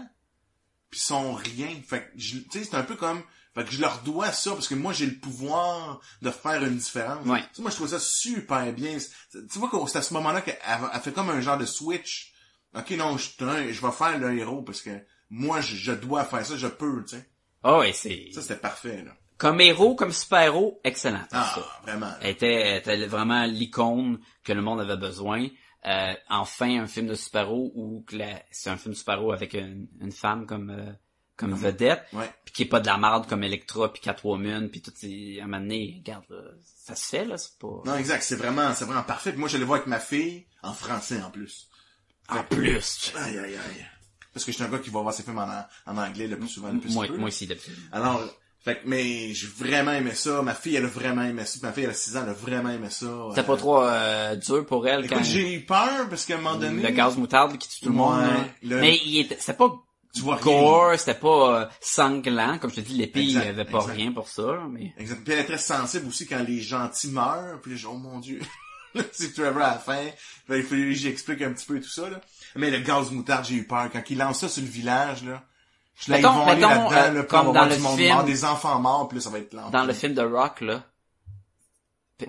[0.89, 1.69] puis ils sont rien.
[1.87, 3.21] Fait que, tu sais, c'est un peu comme,
[3.55, 6.77] fait que je leur dois ça, parce que moi, j'ai le pouvoir de faire une
[6.77, 7.25] différence.
[7.25, 7.41] Ouais.
[7.41, 8.97] Tu sais, moi, je trouve ça super bien.
[9.31, 12.33] Tu vois que c'est à ce moment-là qu'elle elle fait comme un genre de switch.
[12.75, 14.91] Ok, non, je, je vais faire le héros, parce que
[15.29, 17.29] moi, je, je dois faire ça, je peux, tu sais.
[17.63, 19.11] Oh, ouais, c'est, Ça, c'était parfait, là.
[19.37, 21.23] comme héros, comme super-héros, excellent.
[21.31, 21.79] Ah, ça.
[21.83, 22.11] vraiment.
[22.21, 25.47] Elle était, elle était vraiment l'icône que le monde avait besoin.
[25.85, 28.05] Euh, enfin, un film de super-héros où
[28.51, 30.91] c'est un film de super-héros avec une, une femme comme euh,
[31.37, 32.29] comme vedette, Ouais.
[32.45, 35.45] puis qui est pas de la merde comme Electra puis Catwoman puis tout ces à
[35.45, 36.41] un moment donné, regarde, là,
[36.85, 37.81] ça se fait là, c'est pas.
[37.85, 39.31] Non, exact, c'est vraiment, c'est vraiment parfait.
[39.31, 41.67] Puis moi, je le vois avec ma fille, en français, en plus.
[42.29, 43.11] En plus.
[43.17, 43.85] Aïe, aïe, aïe.
[44.33, 46.37] Parce que je suis un gars qui va voir ses films en, en anglais le
[46.37, 47.75] plus souvent, le plus Moi, moi aussi d'habitude.
[47.91, 48.21] Alors,
[48.63, 50.41] fait que, mais j'ai vraiment aimé ça.
[50.41, 51.59] Ma fille, elle a vraiment aimé ça.
[51.63, 53.07] Ma fille, elle a 6 ans, elle a vraiment aimé ça.
[53.29, 56.35] C'était Euh, pas trop euh, dur pour elle Écoute, quand j'ai eu peur parce qu'à
[56.35, 58.21] un moment donné, le gaz moutarde qui tue tout le monde.
[58.63, 59.71] Le- Mais il était, c'était pas
[60.13, 63.63] tu vois gore, c'était pas euh, sanglant, comme je te dis, l'épée, il y avait
[63.65, 63.93] pas exact.
[63.95, 64.93] rien pour ça, mais.
[64.97, 65.23] Exact.
[65.23, 67.59] Puis elle est très sensible aussi quand les gentils meurent.
[67.63, 68.41] Puis dis, oh mon dieu.
[69.13, 70.01] c'est Trevor à la fin.
[70.49, 72.19] Il faut que j'explique un petit peu tout ça, là.
[72.57, 73.89] Mais le gaz moutarde, j'ai eu peur.
[73.91, 75.41] Quand il lance ça sur le village, là.
[76.03, 78.23] Je l'ai ils Mettons- vont aller mettons, là-dedans, euh, là, comme dans le film- mort,
[78.23, 79.69] des enfants morts, là, ça va être lent.
[79.69, 80.83] Dans le film de Rock, là,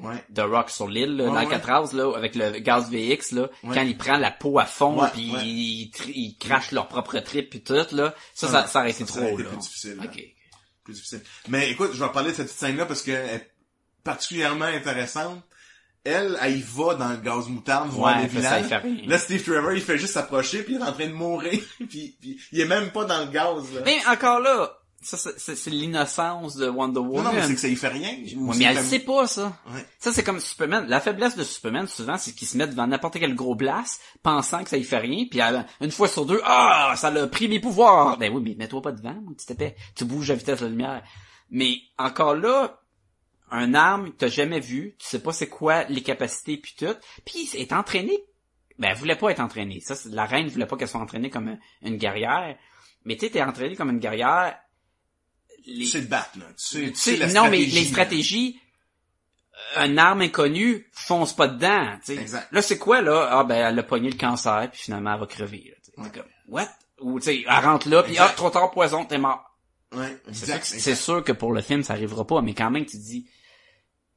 [0.02, 0.24] Ouais.
[0.30, 3.74] de Rock sur l'île, là, Ouais, dans Alcatraz, là, avec le gaz VX, là, Ouais.
[3.74, 5.46] quand il prend la peau à fond, Ouais, puis ouais.
[5.46, 9.04] ils, tri- ils crachent leur propre trip puis tout, là, ça, ça, ça aurait été
[9.04, 9.48] trop, été là.
[9.50, 10.04] plus difficile, là.
[10.04, 10.22] Ok.
[10.84, 11.22] plus difficile.
[11.48, 13.50] Mais écoute, je vais parler de cette petite scène-là parce qu'elle est
[14.02, 15.40] particulièrement intéressante.
[16.04, 18.82] Elle, elle y va dans le gaz moutarde, voir Ouais, le puis ça, il village.
[18.82, 19.08] fait rien.
[19.08, 22.16] Là, Steve Trevor, il fait juste s'approcher, puis il est en train de mourir, puis,
[22.20, 23.82] puis il est même pas dans le gaz, là.
[23.84, 27.24] Mais encore là, ça, c'est- l'innocence de Wonder non, Woman.
[27.24, 28.10] non, mais c'est que ça y fait rien.
[28.36, 29.56] Ouais, mais elle comme- sait pas, ça.
[29.72, 29.84] Ouais.
[29.98, 30.86] Ça, c'est comme Superman.
[30.88, 34.62] La faiblesse de Superman, souvent, c'est qu'il se met devant n'importe quel gros blast, pensant
[34.64, 37.46] que ça y fait rien, puis euh, une fois sur deux, ah, ça l'a pris
[37.48, 38.16] mes pouvoirs.
[38.18, 39.76] Ben oui, mais mets-toi pas devant, mon petit épais.
[39.96, 41.02] Tu bouges à vitesse de la lumière.
[41.50, 42.80] Mais encore là,
[43.54, 46.94] un arme, t'as jamais vu, tu sais pas c'est quoi les capacités puis tout,
[47.24, 48.18] puis elle est entraînée.
[48.78, 49.80] Ben, elle voulait pas être entraînée.
[49.80, 52.56] Ça, la reine voulait pas qu'elle soit entraînée comme une, guerrière.
[53.04, 54.58] Mais tu sais, t'es entraînée comme une guerrière.
[55.66, 56.46] Les- Tu sais te battre, là.
[56.48, 56.54] Tu
[56.86, 58.58] sais, tu sais la non, mais les stratégies,
[59.76, 61.98] euh, une arme inconnue, fonce pas dedans.
[62.08, 62.48] Exact.
[62.50, 63.28] Là, c'est quoi, là?
[63.30, 65.74] Ah, ben, elle a pogné le cancer, puis finalement, elle va crever.
[65.96, 66.02] là.
[66.04, 66.10] Ouais.
[66.10, 66.68] Comme, what?
[67.00, 69.44] Ou, tu sais, elle rentre là, puis ah, trop tard, poison, t'es mort.
[69.92, 70.60] Ouais, C'est sûr, exact.
[70.60, 73.02] que- c'est sûr que pour le film, ça arrivera pas, mais quand même, tu te
[73.02, 73.28] dis,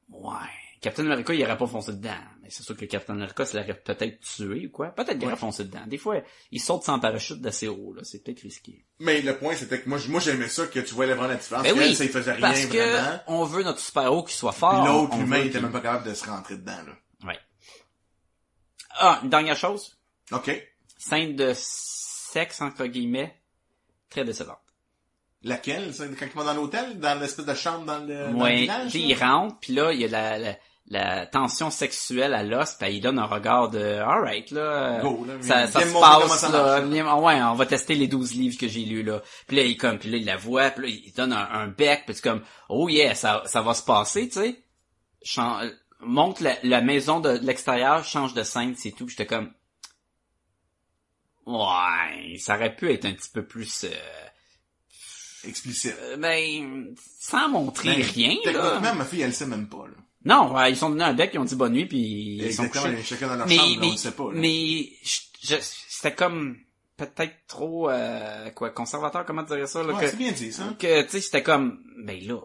[0.10, 0.34] ouais,
[0.82, 2.12] Captain America, il aurait pas foncé dedans.
[2.44, 4.90] Mais c'est sûr que Captain America, ça l'aurait peut-être tué ou quoi.
[4.90, 5.40] Peut-être qu'il aurait Ouais.
[5.40, 5.86] foncé dedans.
[5.88, 8.02] Des fois, il saute sans parachute d'assez haut, là.
[8.04, 8.86] C'est peut-être risqué.
[9.00, 11.64] Mais le point, c'était que moi, moi, j'aimais ça que tu voyais vraiment la différence.
[11.64, 13.20] Ben Elle, oui, ça, il faisait rien parce que vraiment.
[13.28, 14.86] on veut notre super-héros qui soit fort.
[14.86, 17.28] l'autre, veut il était même pas capable de se rentrer dedans, là.
[17.28, 17.40] Ouais.
[18.98, 19.98] Ah, une dernière chose.
[20.32, 20.52] OK.
[20.98, 23.36] Scène de sexe, entre guillemets,
[24.10, 24.60] très décevante.
[25.46, 25.94] Laquelle?
[25.94, 27.00] ça, Quand il va dans l'hôtel?
[27.00, 28.94] Dans l'espèce de chambre dans le, dans le Ouais, village?
[28.94, 29.00] là?
[29.00, 30.56] il rentre, puis là, il y a la, la,
[30.88, 35.36] la tension sexuelle à l'os, puis il donne un regard de «alright, là, Go, là,
[35.42, 38.68] ça, ça se passe, ça là, ah ouais, on va tester les 12 livres que
[38.68, 41.14] j'ai lus, là.» Puis là, il comme, puis là, il la voit, puis là, il
[41.14, 44.40] donne un, un bec, puis c'est comme «oh yeah, ça, ça va se passer, tu
[44.42, 44.64] sais.
[46.02, 49.52] Monte la, la maison de, de l'extérieur, change de scène, c'est tout.» J'étais comme
[51.46, 53.84] «ouais, ça aurait pu être un petit peu plus...
[53.86, 53.90] euh,
[55.48, 55.96] Explicite.
[56.02, 59.86] euh, ben, sans montrer Ben, rien, là.» Techniquement, ma fille, elle le sait même pas,
[59.88, 59.94] là.
[60.26, 62.68] Non, ouais, ils sont donnés un bec, ils ont dit bonne nuit, puis ils sont
[62.68, 63.04] couchés.
[63.04, 64.24] chacun dans leur Mais, chambre, là, mais, on le sait pas.
[64.24, 64.32] là.
[64.34, 65.56] mais je- je-
[65.88, 66.58] c'était comme
[66.98, 70.64] peut-être trop euh, quoi conservateur, comment dire ça là, Ouais, que, bien dit, ça.
[70.80, 72.40] que tu sais c'était comme ben là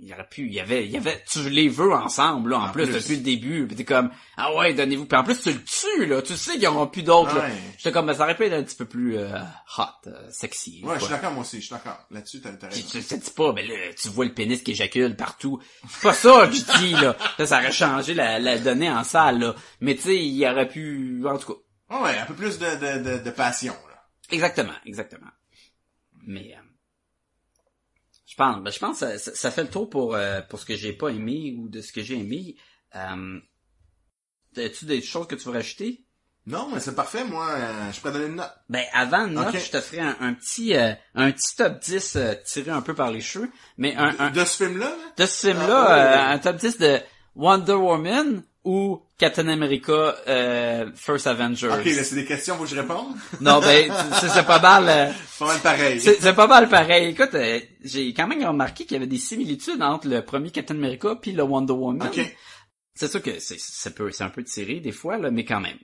[0.00, 2.58] il y aurait pu, il y avait, il y avait, tu les veux ensemble, là,
[2.58, 2.94] en, En plus, plus.
[2.94, 6.06] depuis le début, pis t'es comme, ah ouais, donnez-vous, puis en plus, tu le tues,
[6.06, 7.34] là, tu sais qu'il y aura plus d'autres.
[7.38, 7.52] Ouais.
[7.78, 9.38] J'étais comme, ben, ça aurait pu être un petit peu plus, euh,
[9.78, 10.80] hot, euh, sexy.
[10.84, 11.98] Ouais, je suis d'accord, moi aussi, je suis d'accord.
[12.10, 12.82] Là-dessus, t'as raison.
[12.90, 15.60] tu te dis pas, ben là, tu vois le pénis qui éjacule partout.
[15.88, 17.16] C'est pas ça que je dis, là.
[17.38, 19.54] Là, ça aurait changé la, la donnée en salle, là.
[19.80, 22.00] Mais tu sais, il aurait pu, en tout cas.
[22.02, 24.04] Ouais, un peu plus de, de, de, de passion, là.
[24.30, 25.30] Exactement, exactement.
[26.26, 26.60] Mais, euh,
[28.34, 30.64] je pense, ben, je pense que ça, ça- fait le tour pour, euh, pour ce
[30.66, 32.56] que j'ai pas aimé ou de ce que j'ai aimé.
[32.96, 33.38] Euh,
[34.56, 36.04] as-tu des choses que tu veux rajouter?
[36.46, 38.52] Non, mais c'est parfait, moi, euh, je à donner une note.
[38.68, 42.16] Ben, avant une note, je te ferai un, un petit, euh, un petit top 10
[42.16, 43.50] euh, tiré un peu par les cheveux.
[43.78, 44.96] Mais un, un, De ce film-là, là?
[45.16, 46.00] de ce film-là, Ah, ouais.
[46.32, 46.98] euh, un top 10 de
[47.36, 51.68] Wonder Woman ou Captain America euh, First Avengers.
[51.68, 53.14] Ok, là, c'est des questions, faut que je réponde?
[53.40, 54.88] Non, ben, c'est c'est pas mal...
[54.88, 56.00] euh, Pas mal pareil.
[56.00, 57.08] c'est c'est pas mal pareil.
[57.10, 60.74] Écoute, euh, j'ai quand même remarqué qu'il y avait des similitudes entre le premier Captain
[60.76, 62.08] America puis le Wonder Woman.
[62.08, 62.34] Ok.
[62.94, 65.78] C'est sûr que c'est c'est un peu tiré des fois là, mais quand même.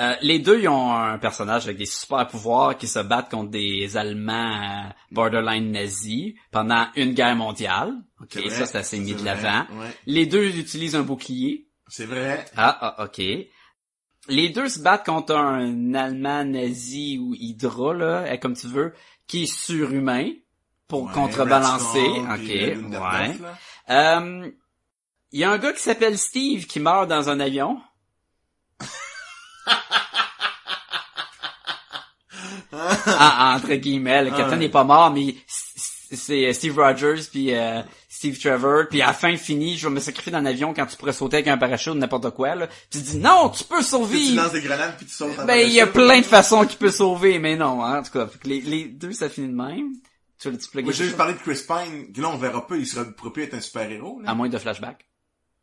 [0.00, 3.50] Euh, les deux ils ont un personnage avec des super pouvoirs qui se battent contre
[3.50, 7.92] des Allemands euh, borderline nazis pendant une guerre mondiale.
[8.20, 9.60] Ok, C'est vrai, ça c'est assez mis c'est de l'avant.
[9.72, 9.86] Ouais.
[10.06, 11.67] Les deux utilisent un bouclier.
[11.88, 12.44] C'est vrai.
[12.56, 13.20] Ah, ah, ok.
[14.28, 18.92] Les deux se battent contre un Allemand nazi ou Hydra, là, euh, comme tu veux,
[19.26, 20.30] qui est surhumain
[20.86, 22.06] pour Ouais, contrebalancer.
[22.06, 22.76] Ok, ouais.
[22.90, 23.34] là.
[24.20, 24.50] Euh,
[25.32, 27.80] Il y a un gars qui s'appelle Steve qui meurt dans un avion.
[32.72, 37.82] ah, entre guillemets, le capitaine n'est pas mort, mais c'est Steve Rogers puis euh,
[38.18, 40.96] Steve Trevor, puis à la fin fini, je vais me sacrifier dans l'avion quand tu
[40.96, 42.66] pourrais sauter avec un parachute ou n'importe quoi là.
[42.66, 45.44] Puis tu dis non, tu peux Puis tu lances des grenades puis tu sautes en
[45.44, 48.10] Ben il y a plein de façons qu'il peut sauver, mais non, hein, en tout
[48.10, 49.92] cas, les, les deux ça finit de même.
[50.40, 52.74] Tu veux tu Moi, j'ai juste parlé de Chris Pine, que là, on verra pas,
[52.76, 54.30] il sera plus être un super-héros, là.
[54.30, 55.06] à moins de flashback.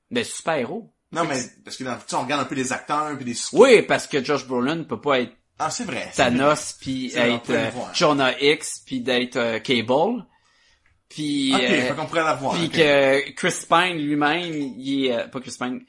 [0.09, 0.93] Ben super héros.
[1.11, 4.07] Non, mais, parce que dans, on regarde un peu les acteurs puis des Oui, parce
[4.07, 6.09] que Josh Brolin peut pas être Ah, c'est vrai.
[6.15, 7.69] Thanos puis être euh.
[7.93, 10.25] Jonah X puis d'être euh, Cable.
[11.09, 12.53] Puis Ok, euh, fait qu'on pourrait l'avoir.
[12.55, 12.71] puis ok.
[12.73, 15.85] que Chris Pine lui-même, il est euh, pas Chris Pine,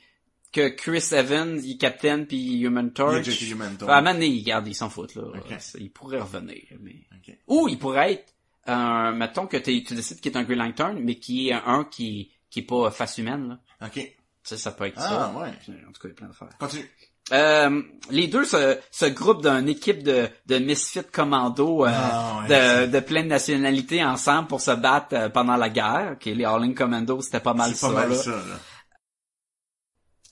[0.52, 3.22] que Chris Evans, il est Captain puis Human Il Torch.
[3.24, 3.50] J.K.
[3.52, 3.90] Human Torch.
[3.90, 5.22] À un moment donné, il garde, ils s'en foutent là.
[5.22, 5.50] Ok.
[5.52, 7.36] Euh, Il pourrait revenir, mais Ok.
[7.48, 8.34] ou il pourrait être
[8.66, 12.32] un, mettons que tu décides qu'il est un Green Lantern, mais qui est un qui
[12.50, 13.48] qui est pas face humaine
[13.80, 13.86] là.
[13.86, 13.94] Ok.
[13.94, 14.10] Tu
[14.42, 15.38] sais, ça peut être Ah, ça.
[15.40, 15.50] ouais.
[15.60, 16.48] Puis, En tout cas, il y a plein d'affaires.
[16.58, 16.88] Continue.
[17.32, 22.86] Euh, les deux se, se groupent d'une équipe de, de misfit commando euh, Ah, de,
[22.86, 26.10] de plein de nationalités ensemble pour se battre euh, pendant la guerre.
[26.14, 27.88] Ok, les All-In Commando, c'était pas mal ça.
[27.88, 28.16] pas mal là.
[28.16, 28.56] ça, là.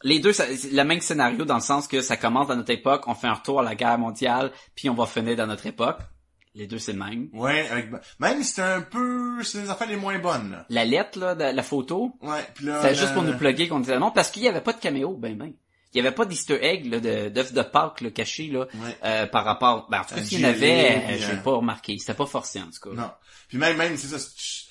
[0.05, 3.05] Les deux, c'est le même scénario dans le sens que ça commence dans notre époque,
[3.09, 5.99] on fait un retour à la guerre mondiale, puis on va finir dans notre époque.
[6.55, 7.29] Les deux, c'est le même.
[7.33, 7.89] Ouais, avec,
[8.21, 10.67] même si c'était un peu, c'est les affaires les moins bonnes, là.
[10.69, 12.83] La lettre, là, de la photo, Ouais, puis là.
[12.83, 15.17] c'était juste pour nous plugger qu'on disait non, parce qu'il y avait pas de caméo,
[15.17, 15.53] ben ben.
[15.95, 18.99] Il y avait pas d'easter egg, là, de, d'œuf de Pâques, là, caché, là, Ouais.
[19.05, 21.97] euh, par rapport, ben, en tout cas, s'il y en avait, euh, j'ai pas remarqué.
[21.99, 22.95] C'était pas forcé, en tout cas.
[22.97, 23.11] Non.
[23.49, 24.19] Puis même, même, c'est ça.
[24.19, 24.65] c'est-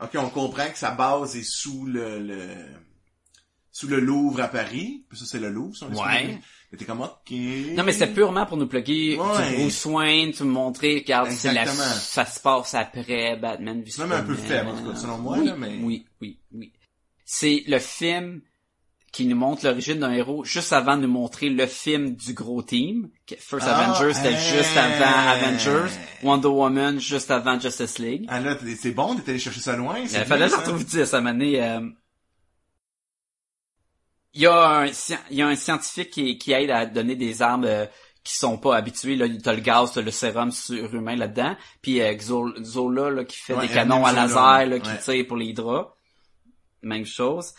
[0.00, 2.54] Ok, on comprend que sa base est sous le, le
[3.72, 5.04] sous le Louvre à Paris.
[5.08, 6.38] Puis ça, c'est le Louvre, si on Ouais.
[6.70, 7.30] Mais t'es comme, ok.
[7.74, 9.56] Non, mais c'était purement pour nous plugger Ouais.
[9.56, 14.12] Bruce Wayne, tu me montrer, regarde, c'est la, ça se passe après Batman C'est même
[14.12, 16.72] un peu faible, en tout cas, selon moi, oui, là, mais- Oui, oui, oui.
[17.24, 18.40] C'est le film
[19.12, 22.62] qui nous montre l'origine d'un héros juste avant de nous montrer le film du gros
[22.62, 23.08] team.
[23.38, 24.38] First Ah, Avengers, c'était hey.
[24.56, 25.92] juste avant Avengers.
[26.22, 28.26] Wonder Woman, juste avant Justice League.
[28.28, 29.98] Ah là, t'es- c'est bon, t'es allé chercher ça loin.
[30.00, 30.58] Il fallait ça.
[30.58, 31.62] retrouver 10 à maner.
[31.62, 31.80] Euh...
[34.34, 34.86] Il y a un,
[35.30, 37.86] il y a un scientifique qui, qui aide à donner des armes euh,
[38.22, 39.16] qui sont pas habituées.
[39.16, 41.56] Là, t'as le gaz, t'as le sérum surhumain là-dedans.
[41.82, 42.14] Puis euh,
[42.62, 44.98] Zola là, qui fait Ouais, des canons à laser là, qui ouais.
[44.98, 45.90] tire pour les draps.
[46.82, 47.54] Même chose.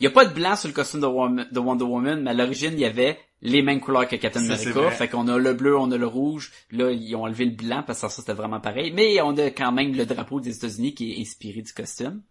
[0.00, 2.30] Il y a pas de blanc sur le costume de, Woman- de Wonder Woman, mais
[2.30, 4.90] à l'origine, il y avait les mêmes couleurs que Captain America.
[4.90, 6.50] Fait qu'on a le bleu, on a le rouge.
[6.70, 8.92] Là, ils ont enlevé le blanc parce que ça, c'était vraiment pareil.
[8.92, 12.22] Mais on a quand même le drapeau des États-Unis qui est inspiré du costume.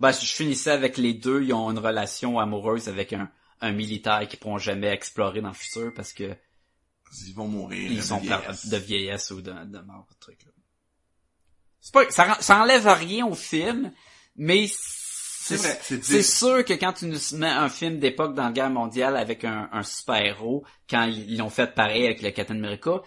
[0.00, 1.42] Ben, je finissais avec les deux.
[1.42, 5.54] Ils ont une relation amoureuse avec un, un militaire qui pourront jamais explorer dans le
[5.54, 6.34] futur parce que
[7.26, 7.90] Ils vont mourir.
[7.90, 8.68] ils sont vieillesse.
[8.68, 10.52] de vieillesse ou de, de mort, truc là.
[11.80, 13.92] C'est pas, ça, ça enlève rien au film,
[14.34, 14.66] mais
[15.46, 19.16] c'est, vrai, sûr que quand tu nous mets un film d'époque dans la guerre mondiale
[19.16, 23.00] avec un, un super-héros, quand ils l'ont fait pareil avec le Captain America,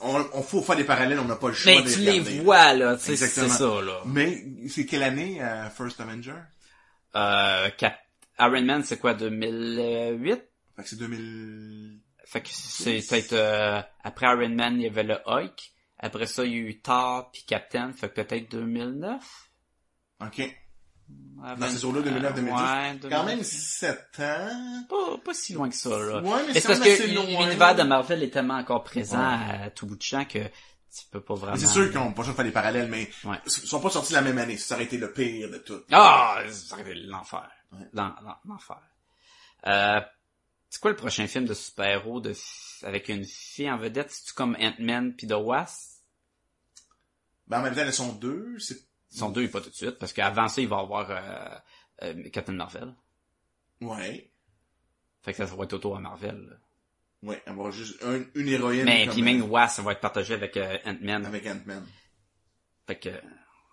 [0.00, 2.12] on, on faut faire des parallèles, on n'a pas le choix Mais de tu les
[2.12, 2.40] regarder.
[2.40, 3.42] vois, là, c'est ça,
[3.82, 4.02] là.
[4.06, 6.34] Mais c'est quelle année euh, First Avenger?
[7.14, 7.98] Euh, Cap-
[8.38, 10.42] Iron Man, c'est quoi, 2008?
[10.76, 12.00] Fait que c'est 2000.
[12.24, 15.72] Fait que c'est peut-être, euh, après Iron Man, il y avait le Hulk.
[15.98, 19.22] Après ça, il y a eu Thor puis Captain, fait que peut-être 2009?
[20.20, 20.40] Ok.
[21.44, 22.52] Avant- ces eaux-là, 2009, 2010.
[22.54, 23.26] Ouais, Quand 2009.
[23.26, 24.84] même 7 ans.
[24.88, 26.20] Pas, pas si loin que ça, là.
[26.22, 29.64] Ouais, mais c'est parce que l'univers de Marvel est tellement encore présent Ouais.
[29.64, 31.56] à tout bout de champ que tu peux pas vraiment...
[31.56, 33.38] C'est sûr qu'ils n'ont pas faire des parallèles, mais Ouais.
[33.44, 34.56] ils sont pas sortis la même année.
[34.56, 35.80] Ça aurait été le pire de tout.
[35.90, 36.38] Ah!
[36.50, 37.50] Ça aurait été l'enfer.
[37.72, 37.88] Ouais.
[37.92, 38.80] L'en- l'en- L'enfer.
[39.66, 40.00] Euh,
[40.70, 42.34] c'est quoi le prochain film de super-héros de
[42.84, 44.10] avec une fille en vedette?
[44.12, 46.02] C'est-tu comme Ant-Man pis The Wasp?
[47.48, 48.56] Ben, en même temps, elles sont deux.
[48.60, 48.78] C'est...
[49.12, 51.58] Ils sont deux, pas tout de suite, parce qu'avant ça, il va y avoir euh,
[52.02, 52.94] euh, Captain Marvel.
[53.80, 54.30] Ouais.
[55.22, 56.46] Fait que ça va être auto à Marvel.
[56.50, 56.56] là.
[57.22, 58.84] Ouais, avoir juste un- une héroïne.
[58.84, 61.24] Mais puis même Wasp, ça va être partagé avec euh, Ant-Man.
[61.26, 61.86] Avec Ant-Man.
[62.86, 63.10] Fait que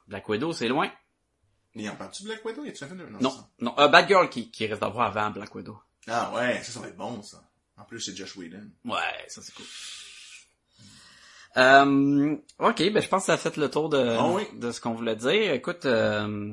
[0.08, 0.92] Black Widow, c'est loin.
[1.76, 2.66] Et en parles-tu de Black Widow?
[2.66, 2.96] Y a-tu fait un...
[3.22, 3.76] Non, non.
[3.80, 5.80] Euh, Bad Girl qui, qui reste d'avoir avant Black Widow.
[6.08, 7.42] Ah ouais, ça, ça va être bon, ça.
[7.78, 8.70] En plus, c'est Josh Whedon.
[8.86, 9.66] Ouais, ça c'est cool.
[11.58, 14.44] Euh, ok, ben je pense que ça a fait le tour de, Ah oui.
[14.58, 15.52] de ce qu'on voulait dire.
[15.54, 16.52] Écoute, euh,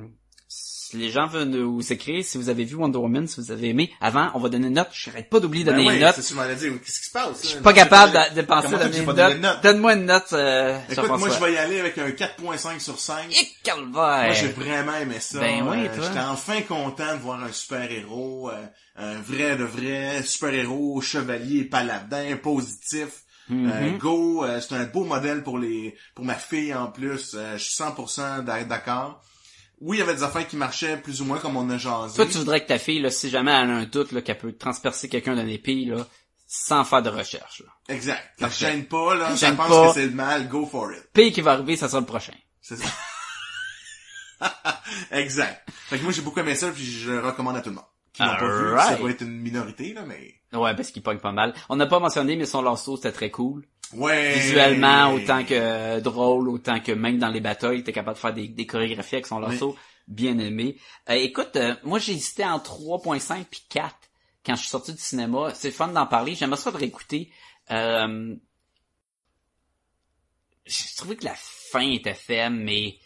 [0.49, 3.68] si les gens veulent nous écrire, si vous avez vu Wonder Woman, si vous avez
[3.70, 4.88] aimé, avant, on va donner une note.
[4.92, 6.14] Je n'arrête pas d'oublier de donner ben une ouais, note.
[6.14, 6.78] c'est ce que dit.
[6.78, 7.42] Qu'est-ce qui se passe?
[7.42, 9.38] Je suis pas capable de, de penser à donner une note.
[9.40, 9.62] note?
[9.64, 12.99] Donne-moi une note, euh, sur Écoute, moi, je vais y aller avec un 4.5 sur
[13.01, 13.32] 5.
[13.32, 13.92] Et calvaire!
[13.94, 15.40] Moi, j'ai vraiment aimé ça.
[15.40, 16.03] Ben oui, Euh.
[16.03, 18.64] J'étais enfin content de voir un super-héros, euh,
[18.97, 23.09] un vrai de vrai super-héros, chevalier, paladin, positif.
[23.49, 23.70] Mhm.
[23.72, 27.34] Euh, go, euh, c'est un beau modèle pour les pour ma fille en plus.
[27.34, 29.22] Euh, je suis 100% d'a- d'accord.
[29.80, 32.16] Oui, il y avait des affaires qui marchaient plus ou moins comme on a jasé.
[32.16, 34.38] Toi, tu voudrais que ta fille, là, si jamais elle a un doute, là, qu'elle
[34.38, 36.07] peut transpercer quelqu'un d'une épée, là,
[36.47, 37.94] sans faire de recherche, là.
[37.94, 38.22] Exact.
[38.38, 38.66] Ça Parfait.
[38.72, 39.36] gêne pas, là.
[39.36, 39.88] Ça pense pas.
[39.88, 41.05] que c'est le mal, go for it.
[41.12, 42.32] Pire qui va arriver, ça sera le prochain.
[42.62, 42.88] C'est ça.
[45.12, 45.68] exact.
[45.88, 47.84] Fait que moi, j'ai beaucoup aimé ça, puis je le recommande à tout le monde.
[48.12, 50.40] Qui l'ont pas vu, ça va être une minorité, là, mais...
[50.53, 51.55] Ouais, parce qu'il pogne pas mal.
[51.68, 53.66] On n'a pas mentionné, mais son lasso, c'était très cool.
[53.92, 54.34] Ouais.
[54.34, 58.20] Visuellement, autant que euh, drôle, autant que même dans les batailles, il était capable de
[58.20, 59.76] faire des, des chorégraphies avec son lasso.
[60.09, 60.76] Bien aimé.
[61.11, 63.94] Euh, écoute, euh, moi j'ai hésité en 3.5 puis 4
[64.44, 65.53] quand je suis sorti du cinéma.
[65.55, 66.34] C'est fun d'en parler.
[66.36, 67.30] J'aimerais ça de réécouter.
[67.72, 68.34] Euh,
[70.64, 72.97] je trouvais que la fin était faible, mais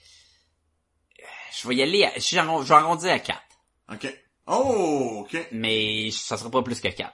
[1.61, 2.05] je vais y aller.
[2.05, 3.39] À, je vais arron- je vais arrondir à 4.
[3.93, 4.19] OK.
[4.47, 5.37] Oh, OK.
[5.53, 7.13] mais ça sera pas plus que 4.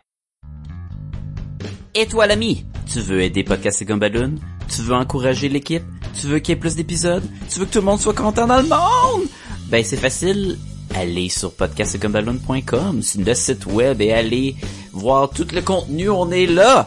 [1.98, 4.34] Et toi l'ami, tu veux aider Podcast et Gumballoon?
[4.68, 5.82] Tu veux encourager l'équipe?
[6.12, 7.22] Tu veux qu'il y ait plus d'épisodes?
[7.48, 9.26] Tu veux que tout le monde soit content dans le monde?
[9.68, 10.58] Ben c'est facile,
[10.94, 14.56] allez sur podcastgumballoon.com, c'est le site web et allez
[14.92, 16.86] voir tout le contenu, on est là!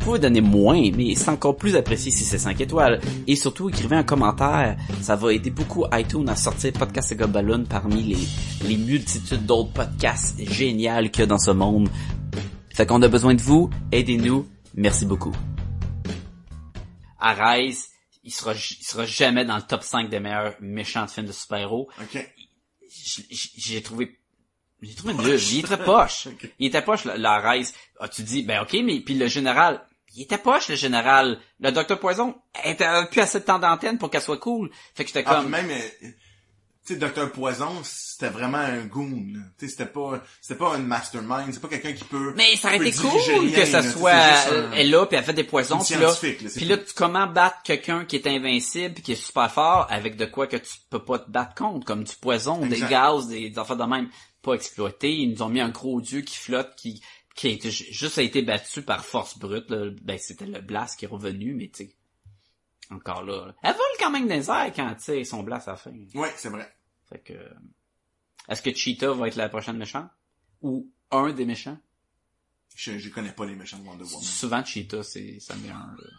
[0.00, 3.00] Vous pouvez donner moins, mais c'est encore plus apprécié si c'est 5 étoiles.
[3.26, 4.78] Et surtout, écrivez un commentaire.
[5.02, 8.16] Ça va aider beaucoup iTunes à sortir Podcast et Gobaloon parmi les,
[8.66, 11.90] les multitudes d'autres podcasts géniaux qu'il y a dans ce monde.
[12.70, 13.68] Fait qu'on a besoin de vous.
[13.92, 14.48] Aidez-nous.
[14.74, 15.32] Merci beaucoup.
[17.18, 17.88] Arise,
[18.24, 21.32] il sera, il sera jamais dans le top 5 des meilleurs méchants de films de
[21.32, 21.90] super-héros.
[22.00, 22.26] OK.
[22.90, 24.16] J- j- J'ai trouvé
[24.80, 25.38] j'ai trouvé nul.
[25.52, 26.26] Il était poche.
[26.58, 27.54] Il était poche, la, la.
[28.00, 29.82] Ah, tu dis, ben ok, mais puis le général,
[30.16, 31.38] il était poche, le général.
[31.60, 32.34] Le docteur Poison,
[32.64, 34.70] était plus assez de temps d'antenne pour qu'elle soit cool.
[34.94, 35.50] Fait que j'étais Ah, comme...
[35.50, 36.08] même, euh,
[36.86, 37.30] tu sais, Dr.
[37.30, 39.40] Poison, c'était vraiment un goon, là.
[39.58, 42.32] Tu sais, c'était pas, c'était pas un mastermind, c'est pas quelqu'un qui peut...
[42.36, 43.90] Mais ça aurait été cool que ça là.
[43.92, 47.26] Soit un- elle là puis elle fait des poisons puis là, puis là tu comment
[47.26, 50.72] battre quelqu'un qui est invincible puis qui est super fort avec de quoi que tu
[50.88, 52.80] peux pas te battre contre comme du poison, Exact.
[52.86, 54.08] des gaz, des, des affaires de même
[54.42, 55.12] pas exploité.
[55.12, 57.02] Ils nous ont mis un gros dieu qui flotte qui
[57.34, 59.90] qui a été, juste a été battu par force brute là.
[60.02, 61.94] ben c'était le blast qui est revenu mais tu sais
[62.90, 63.46] Encore là.
[63.46, 63.54] là.
[63.62, 65.92] Elle vole quand même des airs quand, tu sais, son blast à la fin.
[66.14, 66.68] Ouais, c'est vrai.
[67.08, 67.34] Fait que...
[68.48, 70.10] Est-ce que Cheetah va être la prochaine méchante?
[70.62, 71.78] Ou un des méchants?
[72.74, 74.22] Je, je connais pas les méchants de Wonder Woman.
[74.22, 76.10] Souvent, Cheetah, c'est ça me un, là.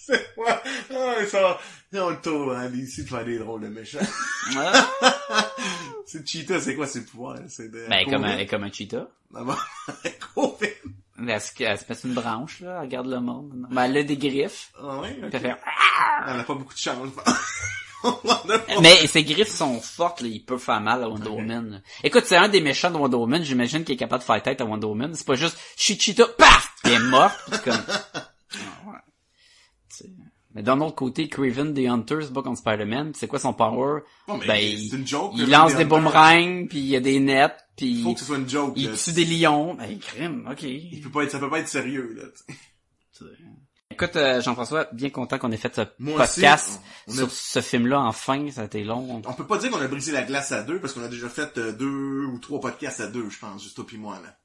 [0.00, 0.62] C'est moi.
[0.90, 1.58] Ah, ça,
[1.94, 3.98] on le tour, hein, ici, de faire des drôles de méchants.
[6.04, 6.06] Ah!
[6.06, 7.38] c'est Cheetah, c'est quoi ses pouvoirs?
[7.48, 7.86] C'est de...
[7.88, 9.08] ben, elle est comme, un, elle est comme un cheetah.
[9.34, 9.44] Ah.
[11.16, 12.76] Mais Est-ce qu'elle se met une branche, là?
[12.76, 13.66] Elle regarde le monde?
[13.70, 14.72] Ben, elle a des griffes.
[14.78, 15.28] Ah ouais, ok.
[15.28, 15.56] Puis elle fait...
[16.26, 17.08] Elle a pas beaucoup de chance.
[18.82, 21.82] Mais ses griffes sont fortes, là, il peut faire mal à Wonder Woman.
[22.02, 24.60] Écoute, c'est un des méchants de Wonder Woman, j'imagine qu'il est capable de faire tête
[24.60, 25.14] à Wonder Woman.
[25.14, 26.74] C'est pas juste, je suis Cheetah, paf!
[26.84, 27.82] Elle est morte, pis comme...
[27.86, 28.30] Ah,
[28.86, 28.98] ouais.
[29.88, 30.10] Tu sais.
[30.54, 34.02] Mais d'un autre côté, Craven the Hunter se bat contre Spider-Man, c'est quoi son power?
[34.28, 35.32] Mais ben, c'est il, une joke.
[35.34, 38.26] il que lance des boomerangs, puis il y a des nets, puis Faut que ce
[38.26, 38.74] soit une joke.
[38.76, 39.74] il tue des lions.
[39.74, 40.62] Ben, crime, ok.
[40.62, 42.54] Il peut pas être, ça peut pas être sérieux, là.
[43.90, 47.60] Écoute, euh, Jean-François, bien content qu'on ait fait ce Moi aussi, podcast a- sur ce
[47.60, 49.22] film-là, enfin, ça a été long.
[49.24, 51.28] On peut pas dire qu'on a brisé la glace à deux, parce qu'on a déjà
[51.28, 54.36] fait euh, deux ou trois podcasts à deux, je pense, juste toi puis moi, là.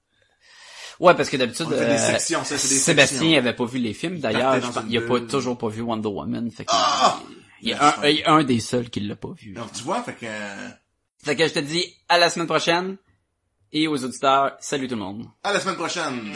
[0.99, 3.37] Ouais, parce que d'habitude, euh, Sébastien sections.
[3.37, 4.19] avait pas vu les films.
[4.19, 4.57] D'ailleurs,
[4.89, 6.51] il a pas, toujours pas vu Wonder Woman.
[6.51, 7.19] Fait que, Ah!
[7.61, 9.53] il y a un, il y a un des seuls qui l'a pas vu.
[9.53, 10.25] Donc, tu vois, fait que...
[11.23, 12.97] Fait que je te dis à la semaine prochaine.
[13.71, 15.25] Et aux auditeurs, salut tout le monde.
[15.43, 16.33] À la semaine prochaine!